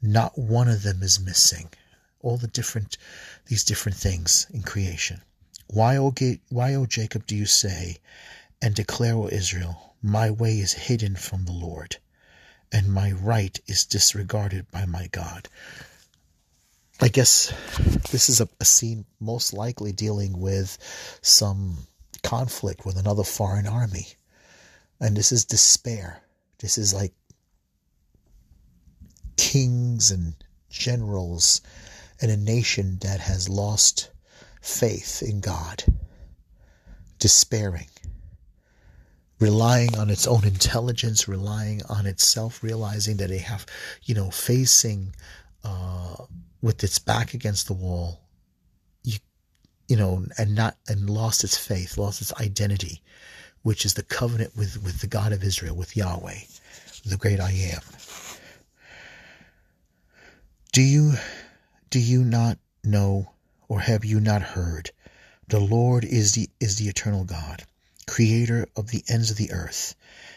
not 0.00 0.38
one 0.38 0.68
of 0.68 0.82
them 0.82 1.02
is 1.02 1.20
missing. 1.20 1.68
All 2.20 2.36
the 2.36 2.46
different 2.46 2.96
these 3.46 3.64
different 3.64 3.98
things 3.98 4.46
in 4.52 4.62
creation. 4.62 5.22
Why 5.68 5.96
O 5.96 6.12
why 6.48 6.74
O 6.74 6.86
Jacob 6.86 7.26
do 7.26 7.36
you 7.36 7.46
say, 7.46 7.98
and 8.62 8.74
declare 8.74 9.14
O 9.14 9.28
Israel, 9.28 9.94
my 10.02 10.30
way 10.30 10.58
is 10.58 10.72
hidden 10.72 11.16
from 11.16 11.44
the 11.44 11.52
Lord, 11.52 11.96
and 12.72 12.92
my 12.92 13.12
right 13.12 13.58
is 13.66 13.84
disregarded 13.84 14.70
by 14.70 14.86
my 14.86 15.08
God. 15.08 15.48
I 17.00 17.08
guess 17.08 17.52
this 18.10 18.28
is 18.28 18.40
a, 18.40 18.48
a 18.58 18.64
scene 18.64 19.04
most 19.20 19.52
likely 19.52 19.92
dealing 19.92 20.38
with 20.38 20.78
some 21.20 21.86
conflict 22.22 22.86
with 22.86 22.96
another 22.96 23.24
foreign 23.24 23.66
army. 23.66 24.06
And 25.00 25.16
this 25.16 25.30
is 25.30 25.44
despair. 25.44 26.22
This 26.58 26.78
is 26.78 26.94
like 26.94 27.12
kings 29.36 30.10
and 30.10 30.34
generals 30.70 31.60
in 32.20 32.30
a 32.30 32.36
nation 32.36 32.98
that 33.02 33.20
has 33.20 33.48
lost 33.48 34.10
faith 34.60 35.22
in 35.22 35.40
God, 35.40 35.84
despairing 37.18 37.88
relying 39.38 39.96
on 39.96 40.10
its 40.10 40.26
own 40.26 40.44
intelligence, 40.44 41.28
relying 41.28 41.82
on 41.88 42.06
itself, 42.06 42.62
realizing 42.62 43.16
that 43.18 43.28
they 43.28 43.38
have, 43.38 43.66
you 44.04 44.14
know, 44.14 44.30
facing 44.30 45.14
uh, 45.64 46.16
with 46.62 46.82
its 46.82 46.98
back 46.98 47.34
against 47.34 47.66
the 47.66 47.74
wall, 47.74 48.20
you, 49.02 49.18
you 49.88 49.96
know, 49.96 50.24
and 50.38 50.54
not 50.54 50.76
and 50.88 51.10
lost 51.10 51.44
its 51.44 51.56
faith, 51.56 51.98
lost 51.98 52.20
its 52.20 52.32
identity, 52.40 53.02
which 53.62 53.84
is 53.84 53.94
the 53.94 54.02
covenant 54.02 54.56
with 54.56 54.82
with 54.82 55.00
the 55.00 55.06
God 55.06 55.32
of 55.32 55.44
Israel, 55.44 55.76
with 55.76 55.96
Yahweh, 55.96 56.38
the 57.04 57.16
great 57.16 57.40
I 57.40 57.50
am. 57.50 57.82
Do 60.72 60.82
you 60.82 61.14
do 61.96 62.02
you 62.02 62.22
not 62.22 62.58
know, 62.84 63.32
or 63.68 63.80
have 63.80 64.04
you 64.04 64.20
not 64.20 64.42
heard? 64.42 64.90
The 65.48 65.58
Lord 65.58 66.04
is 66.04 66.32
the 66.32 66.50
is 66.60 66.76
the 66.76 66.90
eternal 66.90 67.24
God 67.24 67.64
creator 68.06 68.68
of 68.76 68.88
the 68.88 69.02
ends 69.08 69.30
of 69.30 69.38
the 69.38 69.50
earth. 69.50 69.94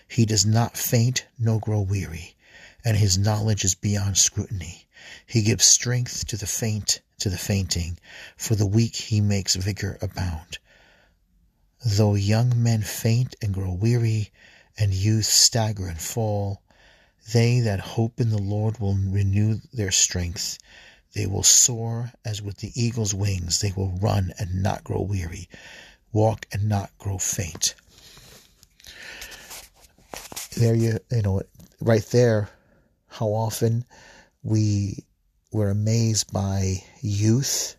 He 0.07 0.25
does 0.25 0.45
not 0.45 0.77
faint 0.77 1.25
nor 1.37 1.59
grow 1.59 1.81
weary, 1.81 2.37
and 2.85 2.95
his 2.95 3.17
knowledge 3.17 3.65
is 3.65 3.75
beyond 3.75 4.17
scrutiny. 4.17 4.87
He 5.25 5.41
gives 5.41 5.65
strength 5.65 6.25
to 6.27 6.37
the 6.37 6.47
faint, 6.47 7.01
to 7.17 7.29
the 7.29 7.37
fainting. 7.37 7.99
For 8.37 8.55
the 8.55 8.65
weak 8.65 8.95
he 8.95 9.19
makes 9.19 9.55
vigor 9.55 9.97
abound. 10.01 10.59
Though 11.85 12.15
young 12.15 12.63
men 12.63 12.83
faint 12.83 13.35
and 13.41 13.53
grow 13.53 13.73
weary, 13.73 14.31
and 14.77 14.93
youth 14.93 15.25
stagger 15.25 15.89
and 15.89 15.99
fall, 15.99 16.61
they 17.33 17.59
that 17.59 17.81
hope 17.81 18.21
in 18.21 18.29
the 18.29 18.41
Lord 18.41 18.79
will 18.79 18.95
renew 18.95 19.59
their 19.73 19.91
strength. 19.91 20.57
They 21.13 21.25
will 21.25 21.43
soar 21.43 22.11
as 22.23 22.41
with 22.41 22.57
the 22.57 22.71
eagle's 22.75 23.13
wings. 23.13 23.61
They 23.61 23.73
will 23.75 23.97
run 24.01 24.33
and 24.37 24.61
not 24.61 24.83
grow 24.83 25.01
weary 25.01 25.49
walk 26.11 26.45
and 26.51 26.67
not 26.67 26.91
grow 26.97 27.17
faint. 27.17 27.75
There 30.57 30.75
you 30.75 30.99
you 31.11 31.21
know 31.21 31.41
right 31.79 32.05
there 32.11 32.49
how 33.07 33.27
often 33.27 33.85
we 34.43 35.05
were 35.51 35.69
amazed 35.69 36.31
by 36.31 36.83
youth 37.01 37.75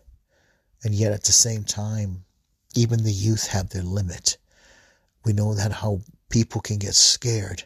and 0.83 0.93
yet 0.93 1.13
at 1.13 1.23
the 1.23 1.31
same 1.31 1.63
time 1.63 2.23
even 2.75 3.03
the 3.03 3.11
youth 3.11 3.47
have 3.47 3.69
their 3.69 3.83
limit. 3.83 4.37
We 5.25 5.33
know 5.33 5.53
that 5.53 5.71
how 5.71 6.01
people 6.29 6.61
can 6.61 6.77
get 6.77 6.95
scared 6.95 7.63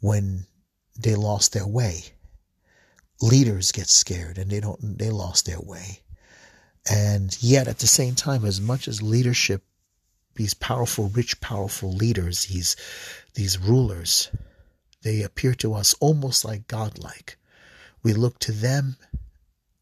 when 0.00 0.46
they 0.98 1.14
lost 1.14 1.52
their 1.52 1.66
way. 1.66 2.04
Leaders 3.22 3.72
get 3.72 3.88
scared 3.88 4.36
and 4.36 4.50
they 4.50 4.60
don't 4.60 4.98
they 4.98 5.08
lost 5.08 5.46
their 5.46 5.60
way. 5.60 6.02
And 6.90 7.36
yet, 7.40 7.68
at 7.68 7.78
the 7.78 7.86
same 7.86 8.14
time, 8.14 8.44
as 8.44 8.60
much 8.60 8.88
as 8.88 9.00
leadership, 9.02 9.62
these 10.34 10.54
powerful, 10.54 11.08
rich, 11.08 11.40
powerful 11.40 11.92
leaders, 11.92 12.46
these, 12.46 12.76
these 13.34 13.58
rulers, 13.58 14.30
they 15.02 15.22
appear 15.22 15.54
to 15.56 15.74
us 15.74 15.94
almost 16.00 16.44
like 16.44 16.66
godlike. 16.66 17.38
We 18.02 18.14
look 18.14 18.38
to 18.40 18.52
them 18.52 18.96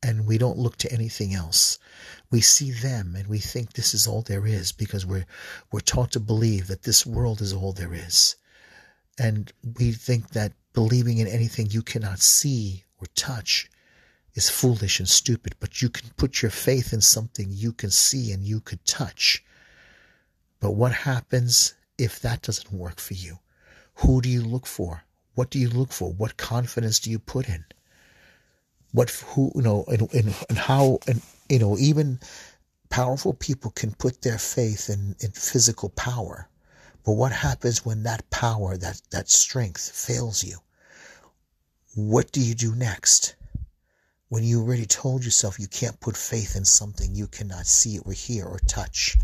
and 0.03 0.27
we 0.27 0.39
don't 0.39 0.59
look 0.59 0.77
to 0.79 0.93
anything 0.93 1.35
else. 1.35 1.79
We 2.31 2.41
see 2.41 2.71
them 2.71 3.15
and 3.17 3.29
we 3.29 3.39
think 3.39 3.73
this 3.73 3.95
is 3.95 4.07
all 4.07 4.23
there 4.23 4.47
is 4.47 4.73
because 4.73 5.07
we're, 5.07 5.27
we're 5.73 5.81
taught 5.81 6.13
to 6.13 6.21
believe 6.21 6.67
that 6.67 6.83
this 6.83 7.07
world 7.07 7.41
is 7.41 7.53
all 7.53 7.73
there 7.73 7.95
is. 7.95 8.37
And 9.19 9.53
we 9.79 9.93
think 9.93 10.31
that 10.31 10.53
believing 10.73 11.19
in 11.19 11.27
anything 11.27 11.69
you 11.71 11.83
cannot 11.83 12.21
see 12.21 12.85
or 13.01 13.07
touch 13.15 13.71
is 14.35 14.49
foolish 14.49 15.01
and 15.01 15.09
stupid, 15.09 15.55
but 15.61 15.83
you 15.83 15.89
can 15.89 16.11
put 16.17 16.43
your 16.43 16.51
faith 16.51 16.93
in 16.93 17.01
something 17.01 17.49
you 17.51 17.73
can 17.73 17.91
see 17.91 18.33
and 18.33 18.45
you 18.45 18.61
could 18.61 18.85
touch. 18.85 19.45
But 20.61 20.73
what 20.73 20.93
happens 20.93 21.75
if 21.99 22.21
that 22.21 22.43
doesn't 22.43 22.73
work 22.73 23.01
for 23.01 23.15
you? 23.15 23.39
Who 23.97 24.21
do 24.21 24.29
you 24.29 24.43
look 24.43 24.67
for? 24.67 25.05
What 25.35 25.51
do 25.51 25.59
you 25.59 25.69
look 25.69 25.93
for? 25.93 26.13
What 26.13 26.37
confidence 26.37 27.01
do 27.01 27.11
you 27.11 27.19
put 27.19 27.49
in? 27.49 27.65
What 28.93 29.11
who 29.11 29.53
you 29.55 29.63
know 29.63 29.85
and, 29.89 30.13
and, 30.13 30.35
and 30.49 30.59
how 30.59 30.99
and 31.07 31.23
you 31.49 31.59
know 31.61 31.79
even 31.79 32.21
powerful 32.91 33.33
people 33.33 33.71
can 33.71 33.93
put 33.95 34.23
their 34.23 34.39
faith 34.39 34.91
in, 34.91 35.15
in 35.21 35.31
physical 35.31 35.89
power, 35.91 36.49
But 37.05 37.13
what 37.13 37.33
happens 37.33 37.85
when 37.85 38.03
that 38.03 38.29
power, 38.31 38.77
that, 38.77 39.01
that 39.11 39.31
strength 39.31 39.91
fails 39.91 40.45
you? 40.45 40.59
What 41.95 42.31
do 42.31 42.41
you 42.41 42.55
do 42.55 42.75
next? 42.75 43.35
When 44.29 44.45
you 44.45 44.61
already 44.61 44.87
told 44.87 45.25
yourself 45.25 45.59
you 45.59 45.67
can't 45.67 45.99
put 45.99 46.17
faith 46.17 46.55
in 46.55 46.65
something 46.65 47.15
you 47.17 47.27
cannot 47.27 47.67
see 47.67 47.99
or 47.99 48.13
hear 48.13 48.45
or 48.45 48.61
touch, 48.61 49.17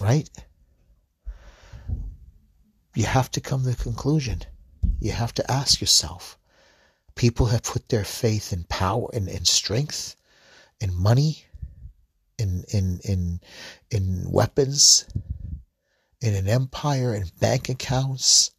right? 0.00 0.28
You 2.96 3.04
have 3.04 3.30
to 3.32 3.40
come 3.40 3.62
to 3.62 3.70
the 3.70 3.76
conclusion. 3.76 4.42
You 4.98 5.12
have 5.12 5.32
to 5.34 5.48
ask 5.50 5.80
yourself. 5.80 6.36
People 7.14 7.46
have 7.46 7.62
put 7.62 7.88
their 7.88 8.04
faith 8.04 8.52
in 8.52 8.64
power 8.64 9.08
and 9.12 9.28
in, 9.28 9.36
in 9.36 9.44
strength, 9.44 10.16
in 10.80 10.92
money, 10.92 11.44
in 12.38 12.64
in 12.68 13.00
in 13.04 13.40
in 13.90 14.30
weapons, 14.30 15.06
in 16.20 16.34
an 16.34 16.48
empire, 16.48 17.14
in 17.14 17.30
bank 17.38 17.68
accounts, 17.68 18.50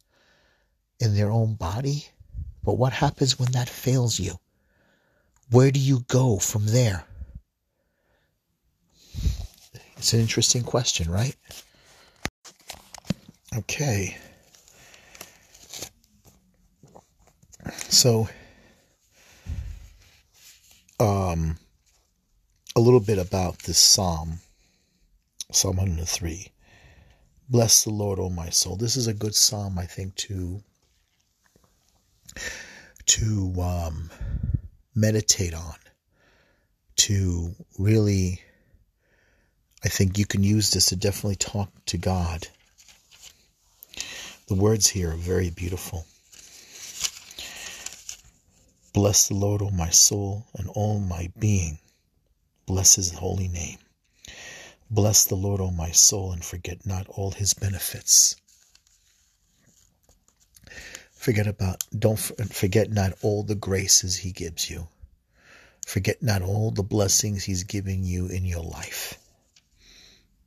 in 0.98 1.14
their 1.14 1.30
own 1.30 1.54
body. 1.54 2.08
But 2.68 2.76
what 2.76 2.92
happens 2.92 3.38
when 3.38 3.52
that 3.52 3.66
fails 3.66 4.20
you? 4.20 4.38
Where 5.50 5.70
do 5.70 5.80
you 5.80 6.00
go 6.00 6.36
from 6.38 6.66
there? 6.66 7.06
It's 9.96 10.12
an 10.12 10.20
interesting 10.20 10.64
question, 10.64 11.10
right? 11.10 11.34
Okay. 13.56 14.18
So, 17.88 18.28
um, 21.00 21.56
a 22.76 22.80
little 22.80 23.00
bit 23.00 23.16
about 23.16 23.60
this 23.60 23.78
psalm, 23.78 24.40
Psalm 25.50 25.78
103. 25.78 26.52
Bless 27.48 27.84
the 27.84 27.90
Lord, 27.90 28.18
O 28.18 28.28
my 28.28 28.50
soul. 28.50 28.76
This 28.76 28.94
is 28.94 29.06
a 29.06 29.14
good 29.14 29.34
psalm, 29.34 29.78
I 29.78 29.86
think, 29.86 30.16
to 30.16 30.62
to 33.06 33.54
um, 33.60 34.10
meditate 34.94 35.54
on, 35.54 35.76
to 36.96 37.54
really, 37.78 38.40
I 39.84 39.88
think 39.88 40.18
you 40.18 40.26
can 40.26 40.42
use 40.42 40.72
this 40.72 40.86
to 40.86 40.96
definitely 40.96 41.36
talk 41.36 41.70
to 41.86 41.98
God. 41.98 42.46
The 44.48 44.54
words 44.54 44.86
here 44.88 45.10
are 45.10 45.16
very 45.16 45.50
beautiful. 45.50 46.06
Bless 48.94 49.28
the 49.28 49.34
Lord, 49.34 49.62
O 49.62 49.70
my 49.70 49.90
soul, 49.90 50.46
and 50.54 50.68
all 50.68 50.98
my 50.98 51.30
being. 51.38 51.78
Bless 52.66 52.96
his 52.96 53.12
holy 53.12 53.48
name. 53.48 53.78
Bless 54.90 55.24
the 55.24 55.36
Lord, 55.36 55.60
O 55.60 55.70
my 55.70 55.90
soul, 55.90 56.32
and 56.32 56.44
forget 56.44 56.84
not 56.86 57.06
all 57.08 57.30
his 57.30 57.54
benefits. 57.54 58.36
Forget 61.28 61.46
about, 61.46 61.84
don't 61.92 62.18
forget 62.18 62.90
not 62.90 63.12
all 63.20 63.42
the 63.42 63.54
graces 63.54 64.16
he 64.16 64.32
gives 64.32 64.70
you. 64.70 64.88
Forget 65.86 66.22
not 66.22 66.40
all 66.40 66.70
the 66.70 66.82
blessings 66.82 67.44
he's 67.44 67.64
giving 67.64 68.02
you 68.02 68.28
in 68.28 68.46
your 68.46 68.62
life. 68.62 69.18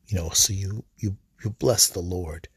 You 0.07 0.17
know, 0.17 0.29
so 0.31 0.53
you, 0.53 0.83
you, 0.97 1.17
you 1.43 1.51
bless 1.51 1.87
the 1.89 1.99
Lord, 1.99 2.47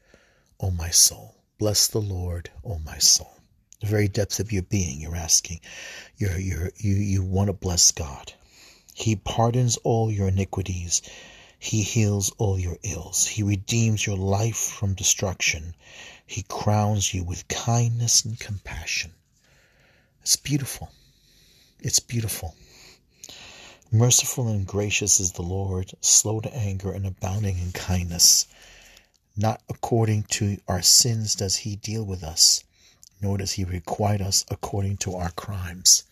O 0.59 0.71
my 0.71 0.89
soul. 0.89 1.35
Bless 1.59 1.85
the 1.85 2.01
Lord, 2.01 2.49
O 2.63 2.79
my 2.79 2.97
soul. 2.97 3.31
The 3.81 3.85
very 3.85 4.07
depths 4.07 4.39
of 4.39 4.51
your 4.51 4.63
being, 4.63 4.99
you're 4.99 5.15
asking. 5.15 5.59
You're, 6.17 6.39
you're, 6.39 6.71
you, 6.77 6.95
you 6.95 7.21
want 7.21 7.49
to 7.49 7.53
bless 7.53 7.91
God. 7.91 8.33
He 8.95 9.17
pardons 9.17 9.77
all 9.83 10.11
your 10.11 10.29
iniquities 10.29 11.03
he 11.65 11.81
heals 11.81 12.31
all 12.37 12.59
your 12.59 12.77
ills. 12.83 13.25
He 13.25 13.41
redeems 13.41 14.05
your 14.05 14.17
life 14.17 14.57
from 14.57 14.93
destruction. 14.93 15.73
He 16.25 16.43
crowns 16.43 17.13
you 17.13 17.23
with 17.23 17.47
kindness 17.47 18.25
and 18.25 18.39
compassion. 18.39 19.13
It's 20.21 20.35
beautiful. 20.35 20.91
It's 21.79 21.99
beautiful. 21.99 22.55
Merciful 23.91 24.47
and 24.47 24.65
gracious 24.65 25.19
is 25.19 25.33
the 25.33 25.43
Lord, 25.43 25.93
slow 26.01 26.39
to 26.39 26.53
anger 26.53 26.91
and 26.91 27.05
abounding 27.05 27.59
in 27.59 27.71
kindness. 27.71 28.47
Not 29.37 29.61
according 29.69 30.23
to 30.23 30.57
our 30.67 30.81
sins 30.81 31.35
does 31.35 31.57
he 31.57 31.75
deal 31.75 32.03
with 32.03 32.23
us, 32.23 32.63
nor 33.21 33.37
does 33.37 33.53
he 33.53 33.63
requite 33.63 34.21
us 34.21 34.43
according 34.49 34.97
to 34.97 35.15
our 35.15 35.31
crimes. 35.31 36.03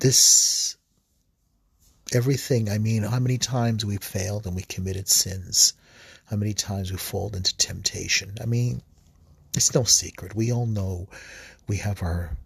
This 0.00 0.76
everything. 2.12 2.68
I 2.68 2.78
mean, 2.78 3.02
how 3.02 3.18
many 3.18 3.38
times 3.38 3.84
we've 3.84 4.02
failed 4.02 4.46
and 4.46 4.54
we 4.54 4.62
committed 4.62 5.08
sins? 5.08 5.72
How 6.26 6.36
many 6.36 6.54
times 6.54 6.90
we 6.90 6.98
fall 6.98 7.34
into 7.34 7.56
temptation? 7.56 8.34
I 8.40 8.46
mean, 8.46 8.82
it's 9.54 9.74
no 9.74 9.84
secret. 9.84 10.34
We 10.34 10.52
all 10.52 10.66
know 10.66 11.08
we 11.68 11.78
have 11.78 12.02
our 12.02 12.36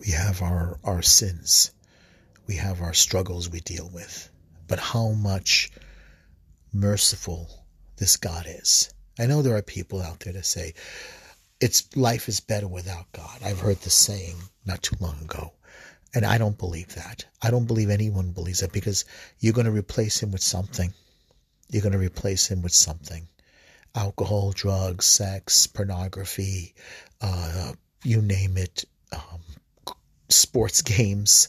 we 0.00 0.12
have 0.12 0.42
our 0.42 0.78
our 0.84 1.02
sins. 1.02 1.72
We 2.46 2.56
have 2.56 2.80
our 2.82 2.94
struggles 2.94 3.50
we 3.50 3.60
deal 3.60 3.90
with. 3.92 4.30
But 4.68 4.78
how 4.78 5.10
much 5.10 5.70
merciful 6.72 7.48
this 7.96 8.16
God 8.16 8.46
is. 8.48 8.90
I 9.18 9.26
know 9.26 9.42
there 9.42 9.56
are 9.56 9.62
people 9.62 10.02
out 10.02 10.20
there 10.20 10.32
that 10.34 10.46
say 10.46 10.74
it's 11.60 11.96
life 11.96 12.28
is 12.28 12.40
better 12.40 12.68
without 12.68 13.10
God. 13.12 13.40
I've 13.42 13.60
heard 13.60 13.80
the 13.80 13.90
saying 13.90 14.36
not 14.66 14.82
too 14.82 14.96
long 15.00 15.18
ago. 15.22 15.52
And 16.14 16.24
I 16.24 16.38
don't 16.38 16.58
believe 16.58 16.94
that. 16.94 17.24
I 17.42 17.50
don't 17.50 17.66
believe 17.66 17.90
anyone 17.90 18.30
believes 18.30 18.60
that 18.60 18.72
because 18.72 19.04
you're 19.40 19.52
going 19.52 19.66
to 19.66 19.72
replace 19.72 20.22
him 20.22 20.32
with 20.32 20.42
something. 20.42 20.92
You're 21.70 21.82
going 21.82 21.92
to 21.92 21.98
replace 21.98 22.46
him 22.46 22.62
with 22.62 22.72
something. 22.72 23.28
Alcohol, 23.94 24.52
drugs, 24.52 25.06
sex, 25.06 25.66
pornography, 25.66 26.74
uh, 27.20 27.72
you 28.04 28.20
name 28.22 28.56
it, 28.56 28.84
um, 29.12 29.40
sports 30.28 30.82
games, 30.82 31.48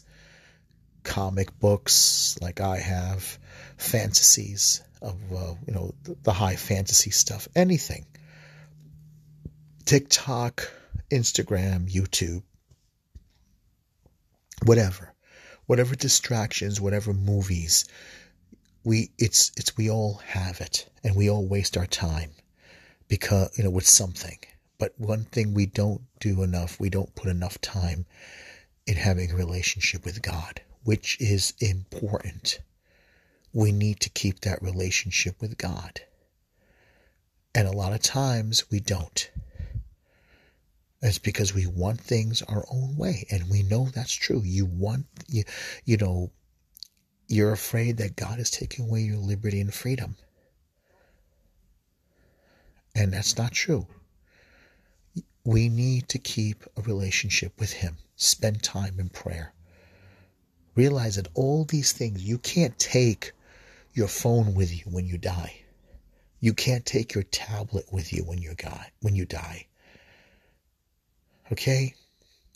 comic 1.04 1.60
books 1.60 2.38
like 2.42 2.62
I 2.62 2.78
have, 2.78 3.38
fantasies 3.78 4.82
of, 5.02 5.16
uh, 5.32 5.54
you 5.68 5.74
know, 5.74 5.94
the, 6.04 6.18
the 6.24 6.34
high 6.34 6.56
fantasy 6.56 7.12
stuff, 7.12 7.48
anything. 7.56 8.06
TikTok, 9.86 10.72
Instagram, 11.12 11.90
YouTube, 11.90 12.44
whatever, 14.66 15.14
whatever 15.66 15.96
distractions, 15.96 16.82
whatever 16.82 17.14
movies, 17.14 17.86
we 18.88 19.12
it's 19.18 19.52
it's 19.58 19.76
we 19.76 19.90
all 19.90 20.22
have 20.28 20.62
it, 20.62 20.88
and 21.04 21.14
we 21.14 21.30
all 21.30 21.46
waste 21.46 21.76
our 21.76 21.86
time 21.86 22.32
because 23.10 23.56
you 23.58 23.66
know 23.66 23.70
with 23.70 23.86
something. 23.86 24.40
But 24.78 24.94
one 24.98 25.26
thing 25.26 25.54
we 25.54 25.66
don't 25.66 26.02
do 26.22 26.42
enough, 26.42 26.80
we 26.80 26.90
don't 26.90 27.14
put 27.14 27.30
enough 27.30 27.60
time 27.60 28.06
in 28.86 28.96
having 28.96 29.30
a 29.30 29.36
relationship 29.36 30.06
with 30.06 30.22
God, 30.22 30.62
which 30.86 31.20
is 31.20 31.54
important. 31.60 32.60
We 33.52 33.74
need 33.74 34.00
to 34.02 34.10
keep 34.10 34.40
that 34.42 34.62
relationship 34.62 35.42
with 35.42 35.58
God. 35.58 36.00
And 37.54 37.68
a 37.68 37.76
lot 37.76 37.92
of 37.92 38.02
times 38.02 38.72
we 38.72 38.80
don't. 38.80 39.30
It's 41.02 41.18
because 41.18 41.54
we 41.54 41.66
want 41.66 42.00
things 42.00 42.42
our 42.44 42.66
own 42.72 42.96
way. 42.96 43.26
And 43.32 43.50
we 43.50 43.64
know 43.64 43.88
that's 43.88 44.14
true. 44.14 44.42
You 44.46 44.66
want, 44.66 45.08
you, 45.28 45.44
you 45.86 45.98
know, 45.98 46.32
you're 47.28 47.52
afraid 47.52 47.98
that 47.98 48.16
God 48.16 48.40
is 48.40 48.50
taking 48.50 48.86
away 48.86 49.02
your 49.02 49.18
liberty 49.18 49.60
and 49.60 49.74
freedom. 49.74 50.16
And 52.96 53.14
that's 53.14 53.38
not 53.38 53.52
true. 53.52 53.86
We 55.44 55.70
need 55.70 56.10
to 56.10 56.20
keep 56.20 56.64
a 56.76 56.82
relationship 56.82 57.60
with 57.60 57.72
Him, 57.72 57.98
spend 58.16 58.64
time 58.64 59.00
in 59.00 59.10
prayer. 59.10 59.54
Realize 60.76 61.16
that 61.16 61.28
all 61.34 61.66
these 61.66 61.92
things, 61.92 62.24
you 62.24 62.38
can't 62.38 62.78
take 62.80 63.34
your 63.94 64.08
phone 64.08 64.54
with 64.54 64.72
you 64.76 64.84
when 64.92 65.06
you 65.06 65.18
die. 65.18 65.62
You 66.40 66.54
can't 66.54 66.86
take 66.86 67.14
your 67.14 67.24
tablet 67.24 67.86
with 67.92 68.14
you 68.14 68.24
when 68.24 68.40
you 68.40 68.54
die. 68.56 68.92
When 69.02 69.16
you 69.16 69.26
die. 69.26 69.68
Okay? 71.52 71.96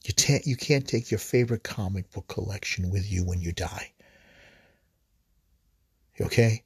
You 0.03 0.13
can't, 0.13 0.45
you 0.45 0.55
can't 0.55 0.87
take 0.87 1.11
your 1.11 1.19
favorite 1.19 1.63
comic 1.63 2.11
book 2.11 2.27
collection 2.27 2.89
with 2.89 3.11
you 3.11 3.23
when 3.23 3.41
you 3.41 3.51
die. 3.51 3.91
Okay? 6.19 6.63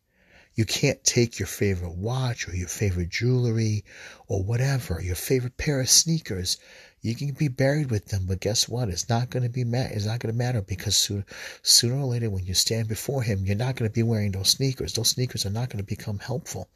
You 0.56 0.64
can't 0.64 1.04
take 1.04 1.38
your 1.38 1.48
favorite 1.48 1.96
watch 1.96 2.48
or 2.48 2.56
your 2.56 2.70
favorite 2.70 3.10
jewelry 3.10 3.84
or 4.28 4.42
whatever, 4.42 5.02
your 5.02 5.16
favorite 5.16 5.58
pair 5.58 5.82
of 5.82 5.90
sneakers. 5.90 6.58
You 7.02 7.14
can 7.14 7.34
be 7.34 7.50
buried 7.50 7.92
with 7.92 8.06
them, 8.06 8.26
but 8.26 8.40
guess 8.40 8.70
what? 8.70 8.88
It's 8.88 9.10
not 9.10 9.30
going 9.30 9.44
to 9.44 9.50
be 9.50 9.66
ma- 9.66 9.90
It's 9.92 10.06
not 10.06 10.20
going 10.20 10.34
to 10.34 10.38
matter 10.38 10.62
because 10.62 10.96
sooner, 10.96 11.26
sooner 11.62 11.98
or 11.98 12.06
later, 12.06 12.30
when 12.30 12.46
you 12.46 12.54
stand 12.54 12.88
before 12.88 13.22
Him, 13.22 13.46
you're 13.46 13.56
not 13.58 13.76
going 13.76 13.90
to 13.90 13.94
be 13.94 14.02
wearing 14.02 14.32
those 14.32 14.50
sneakers. 14.50 14.94
Those 14.94 15.10
sneakers 15.10 15.46
are 15.46 15.50
not 15.50 15.70
going 15.70 15.84
to 15.84 15.96
become 15.96 16.20
helpful. 16.20 16.70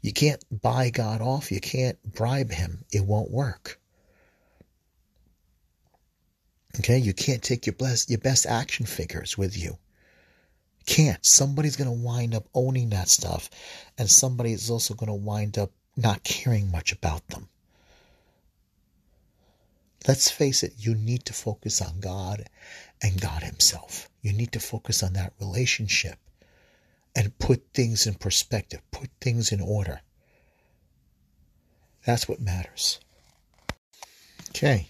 You 0.00 0.12
can't 0.12 0.44
buy 0.62 0.90
God 0.90 1.20
off. 1.20 1.50
You 1.50 1.60
can't 1.60 1.98
bribe 2.04 2.52
Him. 2.52 2.84
It 2.92 3.04
won't 3.04 3.30
work. 3.30 3.80
Okay, 6.78 6.98
you 6.98 7.12
can't 7.12 7.42
take 7.42 7.66
your 7.66 7.74
best 7.74 8.08
your 8.08 8.20
best 8.20 8.46
action 8.46 8.86
figures 8.86 9.36
with 9.36 9.58
you. 9.58 9.76
Can't. 10.86 11.24
Somebody's 11.24 11.76
going 11.76 11.88
to 11.90 12.04
wind 12.04 12.34
up 12.34 12.46
owning 12.54 12.90
that 12.90 13.08
stuff, 13.08 13.50
and 13.98 14.10
somebody 14.10 14.52
is 14.52 14.70
also 14.70 14.94
going 14.94 15.08
to 15.08 15.14
wind 15.14 15.58
up 15.58 15.70
not 15.96 16.24
caring 16.24 16.70
much 16.70 16.92
about 16.92 17.26
them. 17.28 17.48
Let's 20.08 20.30
face 20.30 20.62
it, 20.62 20.74
you 20.78 20.94
need 20.94 21.26
to 21.26 21.32
focus 21.32 21.82
on 21.82 22.00
God 22.00 22.44
and 23.02 23.20
God 23.20 23.42
Himself. 23.42 24.08
You 24.22 24.32
need 24.32 24.52
to 24.52 24.60
focus 24.60 25.02
on 25.02 25.12
that 25.12 25.34
relationship 25.38 26.18
and 27.14 27.38
put 27.38 27.62
things 27.74 28.06
in 28.06 28.14
perspective, 28.14 28.80
put 28.90 29.10
things 29.20 29.52
in 29.52 29.60
order. 29.60 30.00
That's 32.06 32.28
what 32.28 32.40
matters. 32.40 32.98
Okay. 34.50 34.88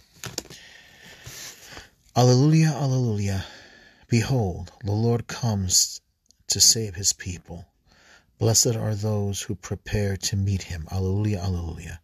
Alleluia, 2.17 2.69
alleluia. 2.69 3.45
Behold, 4.11 4.73
the 4.83 4.91
Lord 4.91 5.29
comes 5.29 6.01
to 6.49 6.59
save 6.59 6.97
his 6.97 7.13
people. 7.13 7.67
Blessed 8.41 8.75
are 8.75 8.97
those 8.97 9.43
who 9.43 9.55
prepare 9.55 10.17
to 10.17 10.35
meet 10.35 10.65
him. 10.65 10.89
Alleluia, 10.91 11.41
alleluia. 11.41 12.01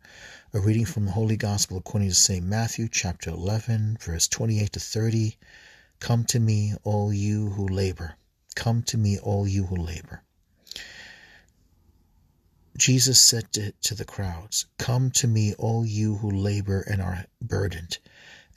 A 0.53 0.61
reading 0.61 0.85
from 0.85 1.07
the 1.07 1.11
Holy 1.11 1.37
Gospel 1.37 1.79
according 1.79 2.09
to 2.09 2.15
St. 2.15 2.47
Matthew, 2.47 2.89
chapter 2.89 3.31
11, 3.31 3.99
verse 4.01 4.29
28 4.29 4.73
to 4.75 4.79
30. 4.79 5.37
Come 5.99 6.25
to 6.27 6.39
me, 6.39 6.75
all 6.85 7.13
you 7.13 7.51
who 7.51 7.67
labor. 7.67 8.15
Come 8.55 8.85
to 8.85 8.97
me, 8.97 9.19
all 9.19 9.49
you 9.49 9.67
who 9.67 9.75
labor. 9.75 10.23
Jesus 12.77 13.21
said 13.21 13.53
to, 13.55 13.73
to 13.83 13.97
the 13.97 14.05
crowds, 14.05 14.67
Come 14.79 15.11
to 15.11 15.27
me, 15.27 15.55
all 15.55 15.85
you 15.85 16.19
who 16.19 16.31
labor 16.31 16.83
and 16.83 17.03
are 17.03 17.27
burdened, 17.43 17.99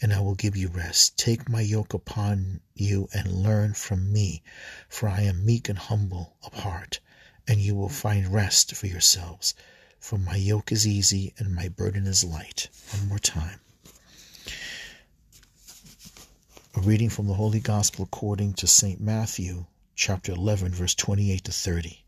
and 0.02 0.14
I 0.14 0.22
will 0.22 0.36
give 0.36 0.56
you 0.56 0.70
rest. 0.70 1.18
Take 1.18 1.50
my 1.50 1.62
yoke 1.62 1.94
upon 1.94 2.62
you 2.74 3.10
and 3.14 3.32
learn 3.32 3.74
from 3.74 4.12
me, 4.14 4.42
for 4.88 5.10
I 5.10 5.22
am 5.22 5.46
meek 5.46 5.68
and 5.68 5.78
humble 5.78 6.36
of 6.44 6.54
heart, 6.54 7.00
and 7.48 7.60
you 7.60 7.76
will 7.76 7.90
find 7.90 8.34
rest 8.34 8.76
for 8.76 8.88
yourselves. 8.88 9.54
For 10.00 10.18
my 10.18 10.38
yoke 10.38 10.72
is 10.72 10.88
easy 10.88 11.34
and 11.38 11.54
my 11.54 11.68
burden 11.68 12.08
is 12.08 12.24
light. 12.24 12.70
One 12.92 13.10
more 13.10 13.20
time. 13.20 13.60
A 16.76 16.82
reading 16.82 17.10
from 17.10 17.28
the 17.28 17.34
Holy 17.34 17.60
Gospel 17.60 18.06
according 18.06 18.54
to 18.54 18.68
St. 18.68 19.02
Matthew, 19.02 19.66
chapter 19.96 20.32
11, 20.32 20.72
verse 20.74 20.96
28 20.96 21.44
to 21.44 21.52
30. 21.52 22.04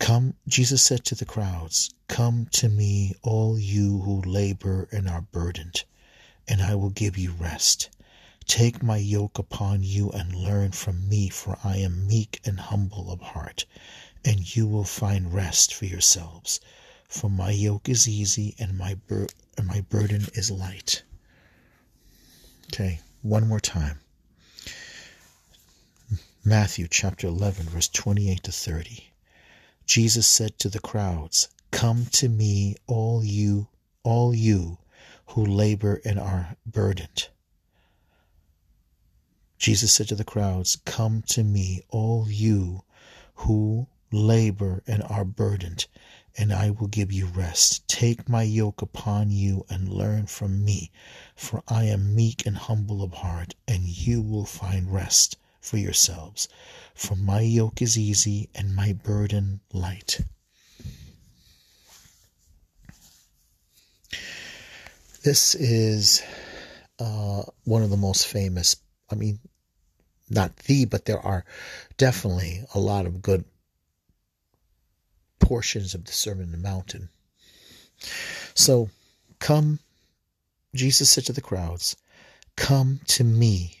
Come, 0.00 0.34
Jesus 0.48 0.82
said 0.82 1.04
to 1.04 1.14
the 1.14 1.26
crowds, 1.26 1.92
Come 2.08 2.46
to 2.52 2.70
me, 2.70 3.14
all 3.22 3.58
you 3.58 4.00
who 4.00 4.22
labor 4.22 4.88
and 4.90 5.06
are 5.06 5.20
burdened, 5.20 5.84
and 6.48 6.62
I 6.62 6.74
will 6.74 6.88
give 6.88 7.18
you 7.18 7.32
rest. 7.32 7.90
Take 8.46 8.82
my 8.82 8.96
yoke 8.96 9.38
upon 9.38 9.82
you 9.82 10.10
and 10.10 10.34
learn 10.34 10.72
from 10.72 11.06
me, 11.06 11.28
for 11.28 11.58
I 11.62 11.76
am 11.76 12.06
meek 12.06 12.40
and 12.46 12.58
humble 12.58 13.12
of 13.12 13.20
heart, 13.20 13.66
and 14.24 14.56
you 14.56 14.66
will 14.66 14.84
find 14.84 15.34
rest 15.34 15.74
for 15.74 15.84
yourselves. 15.84 16.60
For 17.06 17.28
my 17.28 17.50
yoke 17.50 17.86
is 17.86 18.08
easy 18.08 18.54
and 18.58 18.78
my, 18.78 18.94
bur- 18.94 19.28
and 19.58 19.66
my 19.66 19.82
burden 19.82 20.28
is 20.32 20.50
light. 20.50 21.02
Okay, 22.68 23.00
one 23.20 23.46
more 23.46 23.60
time. 23.60 24.00
Matthew 26.42 26.88
chapter 26.88 27.26
11, 27.26 27.68
verse 27.68 27.88
28 27.88 28.42
to 28.44 28.50
30. 28.50 29.09
Jesus 29.90 30.28
said 30.28 30.56
to 30.60 30.68
the 30.68 30.78
crowds, 30.78 31.48
Come 31.72 32.06
to 32.12 32.28
me, 32.28 32.76
all 32.86 33.24
you, 33.24 33.66
all 34.04 34.32
you 34.32 34.78
who 35.30 35.44
labor 35.44 36.00
and 36.04 36.16
are 36.16 36.56
burdened. 36.64 37.26
Jesus 39.58 39.92
said 39.92 40.06
to 40.06 40.14
the 40.14 40.22
crowds, 40.22 40.76
Come 40.84 41.22
to 41.30 41.42
me, 41.42 41.82
all 41.88 42.30
you 42.30 42.84
who 43.34 43.88
labor 44.12 44.84
and 44.86 45.02
are 45.02 45.24
burdened, 45.24 45.88
and 46.38 46.52
I 46.52 46.70
will 46.70 46.86
give 46.86 47.10
you 47.10 47.26
rest. 47.26 47.88
Take 47.88 48.28
my 48.28 48.44
yoke 48.44 48.82
upon 48.82 49.32
you 49.32 49.66
and 49.68 49.88
learn 49.88 50.26
from 50.26 50.64
me, 50.64 50.92
for 51.34 51.64
I 51.66 51.86
am 51.86 52.14
meek 52.14 52.46
and 52.46 52.56
humble 52.56 53.02
of 53.02 53.14
heart, 53.14 53.56
and 53.66 53.82
you 53.82 54.22
will 54.22 54.46
find 54.46 54.94
rest 54.94 55.36
for 55.60 55.76
yourselves. 55.76 56.48
For 56.94 57.16
my 57.16 57.40
yoke 57.40 57.82
is 57.82 57.98
easy 57.98 58.48
and 58.54 58.74
my 58.74 58.92
burden 58.92 59.60
light. 59.72 60.20
This 65.22 65.54
is 65.54 66.22
uh, 66.98 67.42
one 67.64 67.82
of 67.82 67.90
the 67.90 67.96
most 67.96 68.26
famous, 68.26 68.76
I 69.10 69.14
mean, 69.14 69.38
not 70.30 70.56
the, 70.56 70.86
but 70.86 71.04
there 71.04 71.20
are 71.20 71.44
definitely 71.96 72.64
a 72.74 72.78
lot 72.78 73.06
of 73.06 73.20
good 73.20 73.44
portions 75.38 75.94
of 75.94 76.04
the 76.04 76.12
Sermon 76.12 76.46
on 76.46 76.52
the 76.52 76.58
Mountain. 76.58 77.08
So, 78.54 78.88
come, 79.40 79.80
Jesus 80.74 81.10
said 81.10 81.24
to 81.26 81.32
the 81.32 81.40
crowds, 81.40 81.96
Come 82.56 83.00
to 83.08 83.24
me 83.24 83.79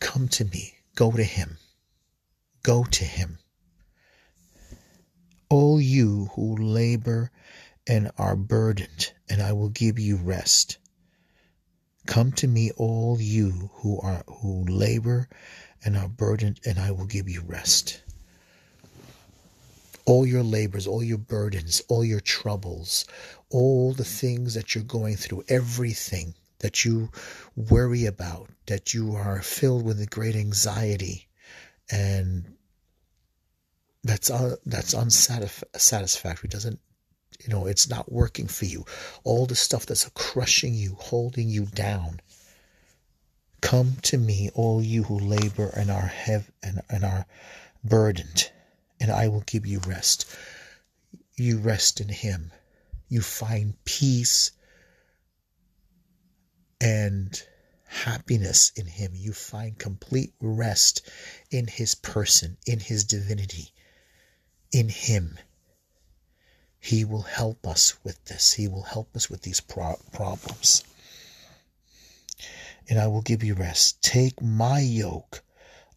Come 0.00 0.28
to 0.28 0.44
me. 0.44 0.74
Go 0.94 1.12
to 1.12 1.24
him. 1.24 1.58
Go 2.62 2.84
to 2.84 3.04
him. 3.04 3.38
All 5.48 5.80
you 5.80 6.30
who 6.34 6.56
labor 6.56 7.30
and 7.86 8.10
are 8.18 8.36
burdened, 8.36 9.12
and 9.28 9.40
I 9.40 9.52
will 9.52 9.68
give 9.68 9.98
you 9.98 10.16
rest. 10.16 10.78
Come 12.06 12.32
to 12.32 12.48
me, 12.48 12.70
all 12.72 13.20
you 13.20 13.70
who 13.74 14.00
are 14.00 14.24
who 14.26 14.64
labor 14.64 15.28
and 15.84 15.96
are 15.96 16.08
burdened, 16.08 16.60
and 16.64 16.78
I 16.78 16.90
will 16.90 17.06
give 17.06 17.28
you 17.28 17.42
rest. 17.42 18.02
All 20.04 20.26
your 20.26 20.42
labors, 20.42 20.86
all 20.86 21.02
your 21.02 21.18
burdens, 21.18 21.82
all 21.88 22.04
your 22.04 22.20
troubles, 22.20 23.06
all 23.50 23.92
the 23.92 24.04
things 24.04 24.54
that 24.54 24.74
you're 24.74 24.84
going 24.84 25.16
through, 25.16 25.44
everything 25.48 26.34
that 26.60 26.84
you 26.84 27.10
worry 27.54 28.06
about, 28.06 28.50
that 28.66 28.94
you 28.94 29.14
are 29.14 29.42
filled 29.42 29.84
with 29.84 30.00
a 30.00 30.06
great 30.06 30.36
anxiety, 30.36 31.28
and 31.90 32.56
that's 34.02 34.30
uh, 34.30 34.56
that's 34.64 34.94
unsatisfactory. 34.94 36.48
Doesn't 36.48 36.80
you 37.42 37.48
know? 37.48 37.66
It's 37.66 37.88
not 37.88 38.10
working 38.10 38.46
for 38.46 38.64
you. 38.64 38.84
All 39.24 39.46
the 39.46 39.54
stuff 39.54 39.86
that's 39.86 40.08
crushing 40.14 40.74
you, 40.74 40.96
holding 40.98 41.48
you 41.48 41.66
down. 41.66 42.20
Come 43.60 43.96
to 44.02 44.18
me, 44.18 44.50
all 44.54 44.82
you 44.82 45.04
who 45.04 45.18
labor 45.18 45.70
and 45.74 45.90
are 45.90 46.06
heavy 46.06 46.52
and, 46.62 46.82
and 46.88 47.04
are 47.04 47.26
burdened, 47.82 48.50
and 49.00 49.10
I 49.10 49.28
will 49.28 49.42
give 49.42 49.66
you 49.66 49.80
rest. 49.80 50.26
You 51.36 51.58
rest 51.58 52.00
in 52.00 52.08
Him. 52.08 52.52
You 53.08 53.20
find 53.20 53.74
peace 53.84 54.52
and 56.80 57.42
happiness 57.86 58.70
in 58.76 58.86
Him. 58.86 59.12
You 59.14 59.32
find 59.32 59.78
complete 59.78 60.32
rest 60.40 61.08
in 61.50 61.66
His 61.66 61.94
person, 61.94 62.56
in 62.66 62.80
His 62.80 63.04
divinity, 63.04 63.72
in 64.72 64.88
Him. 64.88 65.38
He 66.78 67.04
will 67.04 67.22
help 67.22 67.66
us 67.66 67.94
with 68.04 68.24
this. 68.26 68.52
He 68.52 68.68
will 68.68 68.82
help 68.82 69.16
us 69.16 69.28
with 69.28 69.42
these 69.42 69.60
pro- 69.60 70.00
problems. 70.12 70.84
And 72.88 72.98
I 72.98 73.08
will 73.08 73.22
give 73.22 73.42
you 73.42 73.54
rest. 73.54 74.02
Take 74.02 74.40
my 74.40 74.78
yoke 74.80 75.42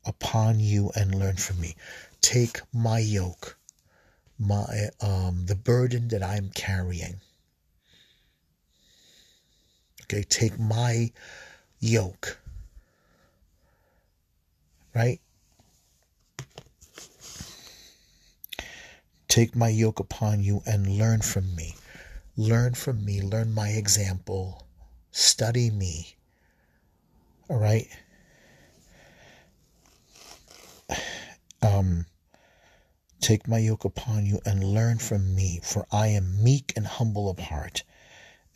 upon 0.05 0.59
you 0.59 0.91
and 0.95 1.13
learn 1.13 1.35
from 1.35 1.59
me. 1.59 1.75
Take 2.21 2.61
my 2.73 2.99
yoke, 2.99 3.57
my 4.39 4.89
um, 4.99 5.45
the 5.45 5.55
burden 5.55 6.07
that 6.07 6.23
I'm 6.23 6.49
carrying 6.49 7.21
Okay, 10.11 10.23
take 10.23 10.57
my 10.57 11.11
yoke. 11.79 12.39
Right? 14.95 15.21
Take 19.27 19.55
my 19.55 19.69
yoke 19.69 19.99
upon 19.99 20.41
you 20.41 20.63
and 20.65 20.97
learn 20.97 21.21
from 21.21 21.55
me. 21.55 21.75
Learn 22.35 22.73
from 22.73 23.05
me. 23.05 23.21
Learn 23.21 23.53
my 23.53 23.69
example. 23.69 24.65
Study 25.11 25.69
me. 25.69 26.15
All 27.47 27.59
right? 27.59 27.87
Um, 31.61 32.07
take 33.21 33.47
my 33.47 33.59
yoke 33.59 33.85
upon 33.85 34.25
you 34.25 34.39
and 34.43 34.63
learn 34.63 34.97
from 34.97 35.35
me, 35.35 35.59
for 35.61 35.85
I 35.91 36.07
am 36.07 36.43
meek 36.43 36.73
and 36.75 36.87
humble 36.87 37.29
of 37.29 37.37
heart 37.37 37.83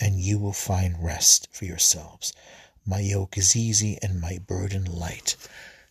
and 0.03 0.19
you 0.19 0.37
will 0.37 0.51
find 0.51 1.01
rest 1.01 1.47
for 1.53 1.63
yourselves. 1.63 2.33
My 2.85 2.99
yoke 2.99 3.37
is 3.37 3.55
easy 3.55 3.97
and 4.01 4.19
my 4.19 4.37
burden 4.45 4.83
light. 4.83 5.37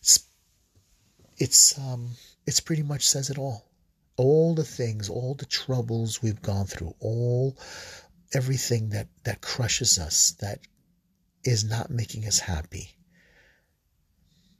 It's, 0.01 0.27
it's 1.37 1.79
um 1.79 2.11
it's 2.45 2.59
pretty 2.59 2.83
much 2.83 3.07
says 3.07 3.31
it 3.31 3.39
all. 3.39 3.65
All 4.15 4.53
the 4.53 4.63
things, 4.63 5.09
all 5.09 5.33
the 5.33 5.47
troubles 5.47 6.21
we've 6.21 6.43
gone 6.43 6.67
through, 6.67 6.93
all 6.99 7.57
everything 8.33 8.89
that 8.89 9.07
that 9.23 9.41
crushes 9.41 9.97
us, 9.97 10.35
that 10.41 10.59
is 11.43 11.63
not 11.63 11.89
making 11.89 12.27
us 12.27 12.37
happy. 12.37 12.91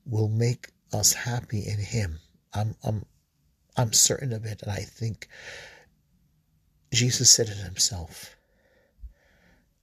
will 0.03 0.29
make 0.29 0.69
us 0.91 1.13
happy 1.13 1.67
in 1.67 1.77
Him. 1.77 2.19
I'm, 2.55 2.75
I'm, 2.83 3.05
I'm 3.77 3.93
certain 3.93 4.33
of 4.33 4.45
it, 4.45 4.63
and 4.63 4.71
I 4.71 4.81
think 4.81 5.27
Jesus 6.91 7.29
said 7.29 7.49
it 7.49 7.57
himself. 7.57 8.35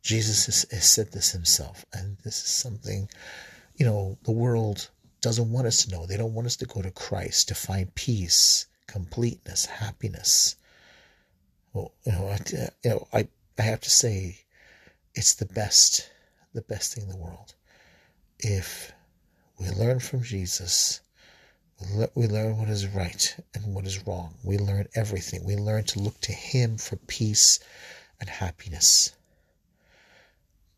Jesus 0.02 0.46
has, 0.46 0.66
has 0.70 0.88
said 0.88 1.12
this 1.12 1.32
himself, 1.32 1.84
and 1.92 2.16
this 2.24 2.36
is 2.36 2.48
something, 2.48 3.08
you 3.76 3.84
know, 3.84 4.18
the 4.24 4.32
world 4.32 4.90
doesn't 5.20 5.50
want 5.52 5.66
us 5.66 5.84
to 5.84 5.90
know. 5.90 6.06
They 6.06 6.16
don't 6.16 6.34
want 6.34 6.46
us 6.46 6.56
to 6.56 6.66
go 6.66 6.80
to 6.80 6.90
Christ 6.90 7.48
to 7.48 7.54
find 7.54 7.94
peace, 7.94 8.66
completeness, 8.86 9.66
happiness. 9.66 10.56
Well, 11.72 11.92
you 12.04 12.12
know, 12.12 12.28
I, 12.28 12.38
you 12.82 12.90
know, 12.90 13.08
I, 13.12 13.28
I 13.58 13.62
have 13.62 13.80
to 13.80 13.90
say, 13.90 14.38
it's 15.14 15.34
the 15.34 15.46
best, 15.46 16.10
the 16.54 16.62
best 16.62 16.94
thing 16.94 17.04
in 17.04 17.10
the 17.10 17.16
world. 17.16 17.54
If 18.38 18.92
we 19.58 19.68
learn 19.70 20.00
from 20.00 20.22
Jesus, 20.22 21.00
we 22.14 22.26
learn 22.26 22.58
what 22.58 22.68
is 22.68 22.86
right 22.86 23.36
and 23.54 23.74
what 23.74 23.86
is 23.86 24.06
wrong. 24.06 24.34
We 24.44 24.58
learn 24.58 24.88
everything. 24.94 25.44
We 25.44 25.56
learn 25.56 25.84
to 25.84 25.98
look 25.98 26.20
to 26.22 26.32
Him 26.32 26.78
for 26.78 26.96
peace 26.96 27.60
and 28.18 28.28
happiness. 28.28 29.14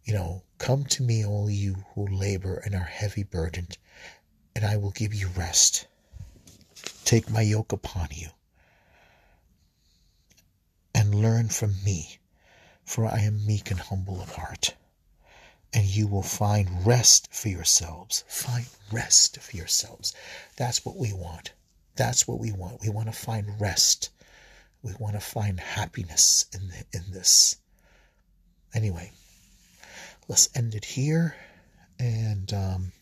You 0.04 0.14
know, 0.14 0.42
come 0.58 0.84
to 0.86 1.02
me, 1.02 1.24
all 1.24 1.48
you 1.48 1.84
who 1.94 2.06
labor 2.06 2.56
and 2.56 2.74
are 2.74 2.80
heavy 2.80 3.22
burdened, 3.22 3.78
and 4.54 4.64
I 4.64 4.76
will 4.76 4.90
give 4.90 5.14
you 5.14 5.28
rest. 5.28 5.86
Take 7.04 7.30
my 7.30 7.42
yoke 7.42 7.72
upon 7.72 8.08
you 8.10 8.30
and 10.94 11.14
learn 11.14 11.48
from 11.48 11.82
me, 11.84 12.18
for 12.84 13.06
I 13.06 13.20
am 13.20 13.46
meek 13.46 13.70
and 13.70 13.80
humble 13.80 14.20
of 14.20 14.34
heart. 14.34 14.74
And 15.72 15.84
you 15.84 16.06
will 16.06 16.22
find 16.22 16.86
rest 16.86 17.32
for 17.32 17.48
yourselves. 17.48 18.24
Find 18.28 18.66
rest 18.90 19.38
for 19.38 19.56
yourselves. 19.56 20.14
That's 20.56 20.84
what 20.84 20.96
we 20.96 21.12
want. 21.12 21.52
That's 21.96 22.28
what 22.28 22.38
we 22.38 22.52
want. 22.52 22.82
We 22.82 22.90
want 22.90 23.06
to 23.06 23.18
find 23.18 23.60
rest. 23.60 24.10
We 24.82 24.92
want 24.98 25.14
to 25.14 25.20
find 25.20 25.58
happiness 25.60 26.46
in, 26.52 26.68
the, 26.68 26.84
in 26.92 27.12
this. 27.12 27.56
Anyway, 28.74 29.12
let's 30.32 30.48
end 30.56 30.74
it 30.74 30.86
here. 30.86 31.36
And 31.98 32.50
um, 32.54 32.92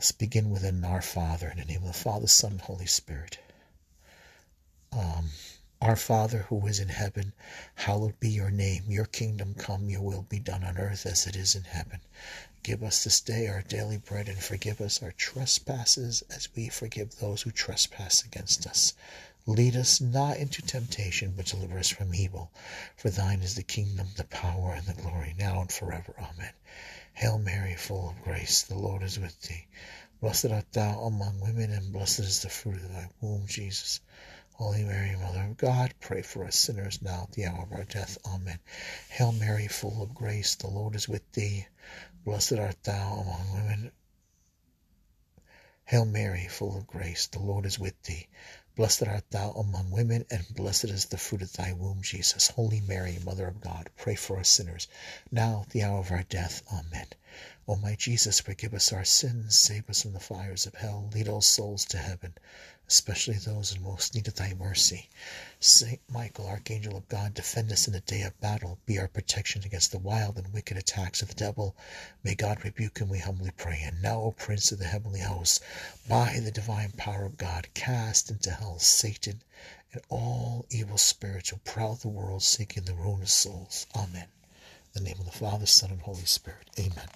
Let's 0.00 0.12
begin 0.12 0.48
with 0.48 0.64
an 0.64 0.82
Our 0.82 1.02
Father 1.02 1.50
in 1.50 1.58
the 1.58 1.66
name 1.66 1.82
of 1.82 1.88
the 1.88 1.92
Father, 1.92 2.26
Son, 2.26 2.52
and 2.52 2.60
Holy 2.62 2.86
Spirit. 2.86 3.38
Um, 4.92 5.28
our 5.78 5.94
Father 5.94 6.46
who 6.48 6.66
is 6.66 6.80
in 6.80 6.88
heaven, 6.88 7.34
hallowed 7.74 8.18
be 8.18 8.30
your 8.30 8.50
name. 8.50 8.84
Your 8.88 9.04
kingdom 9.04 9.52
come, 9.52 9.90
your 9.90 10.00
will 10.00 10.22
be 10.22 10.38
done 10.38 10.64
on 10.64 10.78
earth 10.78 11.04
as 11.04 11.26
it 11.26 11.36
is 11.36 11.54
in 11.54 11.64
heaven. 11.64 12.00
Give 12.62 12.82
us 12.82 13.04
this 13.04 13.20
day 13.20 13.46
our 13.48 13.60
daily 13.60 13.98
bread 13.98 14.26
and 14.26 14.38
forgive 14.38 14.80
us 14.80 15.02
our 15.02 15.12
trespasses 15.12 16.22
as 16.34 16.48
we 16.56 16.70
forgive 16.70 17.16
those 17.16 17.42
who 17.42 17.50
trespass 17.50 18.24
against 18.24 18.66
us. 18.66 18.94
Lead 19.46 19.74
us 19.74 20.00
not 20.00 20.36
into 20.36 20.62
temptation, 20.62 21.32
but 21.36 21.46
deliver 21.46 21.78
us 21.78 21.88
from 21.88 22.14
evil. 22.14 22.52
For 22.96 23.10
thine 23.10 23.40
is 23.40 23.54
the 23.54 23.62
kingdom, 23.62 24.08
the 24.16 24.24
power, 24.24 24.74
and 24.74 24.86
the 24.86 25.00
glory, 25.00 25.34
now 25.38 25.60
and 25.60 25.72
forever. 25.72 26.14
Amen. 26.18 26.52
Hail 27.14 27.38
Mary, 27.38 27.74
full 27.74 28.10
of 28.10 28.22
grace, 28.22 28.62
the 28.62 28.78
Lord 28.78 29.02
is 29.02 29.18
with 29.18 29.40
thee. 29.42 29.66
Blessed 30.20 30.46
art 30.46 30.70
thou 30.72 31.04
among 31.04 31.40
women, 31.40 31.72
and 31.72 31.92
blessed 31.92 32.20
is 32.20 32.42
the 32.42 32.50
fruit 32.50 32.76
of 32.76 32.92
thy 32.92 33.08
womb, 33.20 33.46
Jesus. 33.46 34.00
Holy 34.52 34.84
Mary, 34.84 35.16
Mother 35.16 35.44
of 35.44 35.56
God, 35.56 35.94
pray 36.00 36.20
for 36.20 36.44
us 36.44 36.54
sinners 36.54 37.00
now 37.00 37.22
at 37.22 37.32
the 37.32 37.46
hour 37.46 37.62
of 37.62 37.72
our 37.72 37.84
death. 37.84 38.18
Amen. 38.26 38.58
Hail 39.08 39.32
Mary, 39.32 39.68
full 39.68 40.02
of 40.02 40.14
grace, 40.14 40.54
the 40.56 40.68
Lord 40.68 40.94
is 40.94 41.08
with 41.08 41.32
thee. 41.32 41.66
Blessed 42.26 42.52
art 42.52 42.82
thou 42.84 43.14
among 43.14 43.52
women. 43.54 43.92
Hail 45.86 46.04
Mary, 46.04 46.46
full 46.46 46.76
of 46.76 46.86
grace, 46.86 47.26
the 47.28 47.38
Lord 47.38 47.64
is 47.64 47.78
with 47.78 48.00
thee. 48.02 48.28
Blessed 48.76 49.08
art 49.08 49.30
thou 49.30 49.50
among 49.52 49.90
women, 49.90 50.24
and 50.30 50.46
blessed 50.54 50.84
is 50.84 51.06
the 51.06 51.18
fruit 51.18 51.42
of 51.42 51.52
thy 51.52 51.72
womb, 51.72 52.02
Jesus. 52.02 52.48
Holy 52.48 52.80
Mary, 52.80 53.18
Mother 53.24 53.46
of 53.48 53.60
God, 53.60 53.90
pray 53.96 54.14
for 54.14 54.38
us 54.38 54.48
sinners, 54.48 54.86
now 55.30 55.62
at 55.62 55.70
the 55.70 55.82
hour 55.82 55.98
of 55.98 56.10
our 56.10 56.22
death. 56.22 56.62
Amen. 56.72 57.06
O 57.68 57.76
my 57.76 57.94
Jesus, 57.94 58.40
forgive 58.40 58.72
us 58.72 58.92
our 58.92 59.04
sins, 59.04 59.54
save 59.54 59.88
us 59.90 60.02
from 60.02 60.14
the 60.14 60.18
fires 60.18 60.66
of 60.66 60.74
hell, 60.74 61.10
lead 61.12 61.28
all 61.28 61.42
souls 61.42 61.84
to 61.84 61.98
heaven, 61.98 62.34
especially 62.88 63.36
those 63.36 63.74
in 63.76 63.82
most 63.82 64.14
need 64.14 64.26
of 64.26 64.34
thy 64.34 64.54
mercy. 64.54 65.10
Saint 65.60 66.00
Michael, 66.08 66.48
Archangel 66.48 66.96
of 66.96 67.06
God, 67.08 67.34
defend 67.34 67.70
us 67.70 67.86
in 67.86 67.92
the 67.92 68.00
day 68.00 68.22
of 68.22 68.40
battle, 68.40 68.78
be 68.86 68.98
our 68.98 69.08
protection 69.08 69.62
against 69.62 69.92
the 69.92 69.98
wild 69.98 70.38
and 70.38 70.52
wicked 70.54 70.78
attacks 70.78 71.20
of 71.20 71.28
the 71.28 71.34
devil. 71.34 71.76
May 72.24 72.34
God 72.34 72.64
rebuke 72.64 72.98
him, 72.98 73.10
we 73.10 73.18
humbly 73.18 73.50
pray. 73.56 73.82
And 73.84 74.00
now, 74.00 74.22
O 74.22 74.32
Prince 74.32 74.72
of 74.72 74.78
the 74.78 74.86
heavenly 74.86 75.20
hosts, 75.20 75.60
by 76.08 76.40
the 76.40 76.50
divine 76.50 76.92
power 76.92 77.26
of 77.26 77.36
God, 77.36 77.68
cast 77.74 78.30
into 78.30 78.52
hell 78.52 78.78
Satan 78.78 79.42
and 79.92 80.02
all 80.08 80.64
evil 80.70 80.96
spirits 80.96 81.50
who 81.50 81.58
prowl 81.58 81.96
the 81.96 82.08
world 82.08 82.42
seeking 82.42 82.84
the 82.84 82.94
ruin 82.94 83.20
of 83.20 83.28
souls. 83.28 83.86
Amen. 83.94 84.28
In 84.94 85.04
the 85.04 85.10
name 85.10 85.20
of 85.20 85.26
the 85.26 85.38
Father, 85.38 85.66
Son, 85.66 85.90
and 85.90 86.00
Holy 86.00 86.24
Spirit. 86.24 86.70
Amen. 86.78 87.10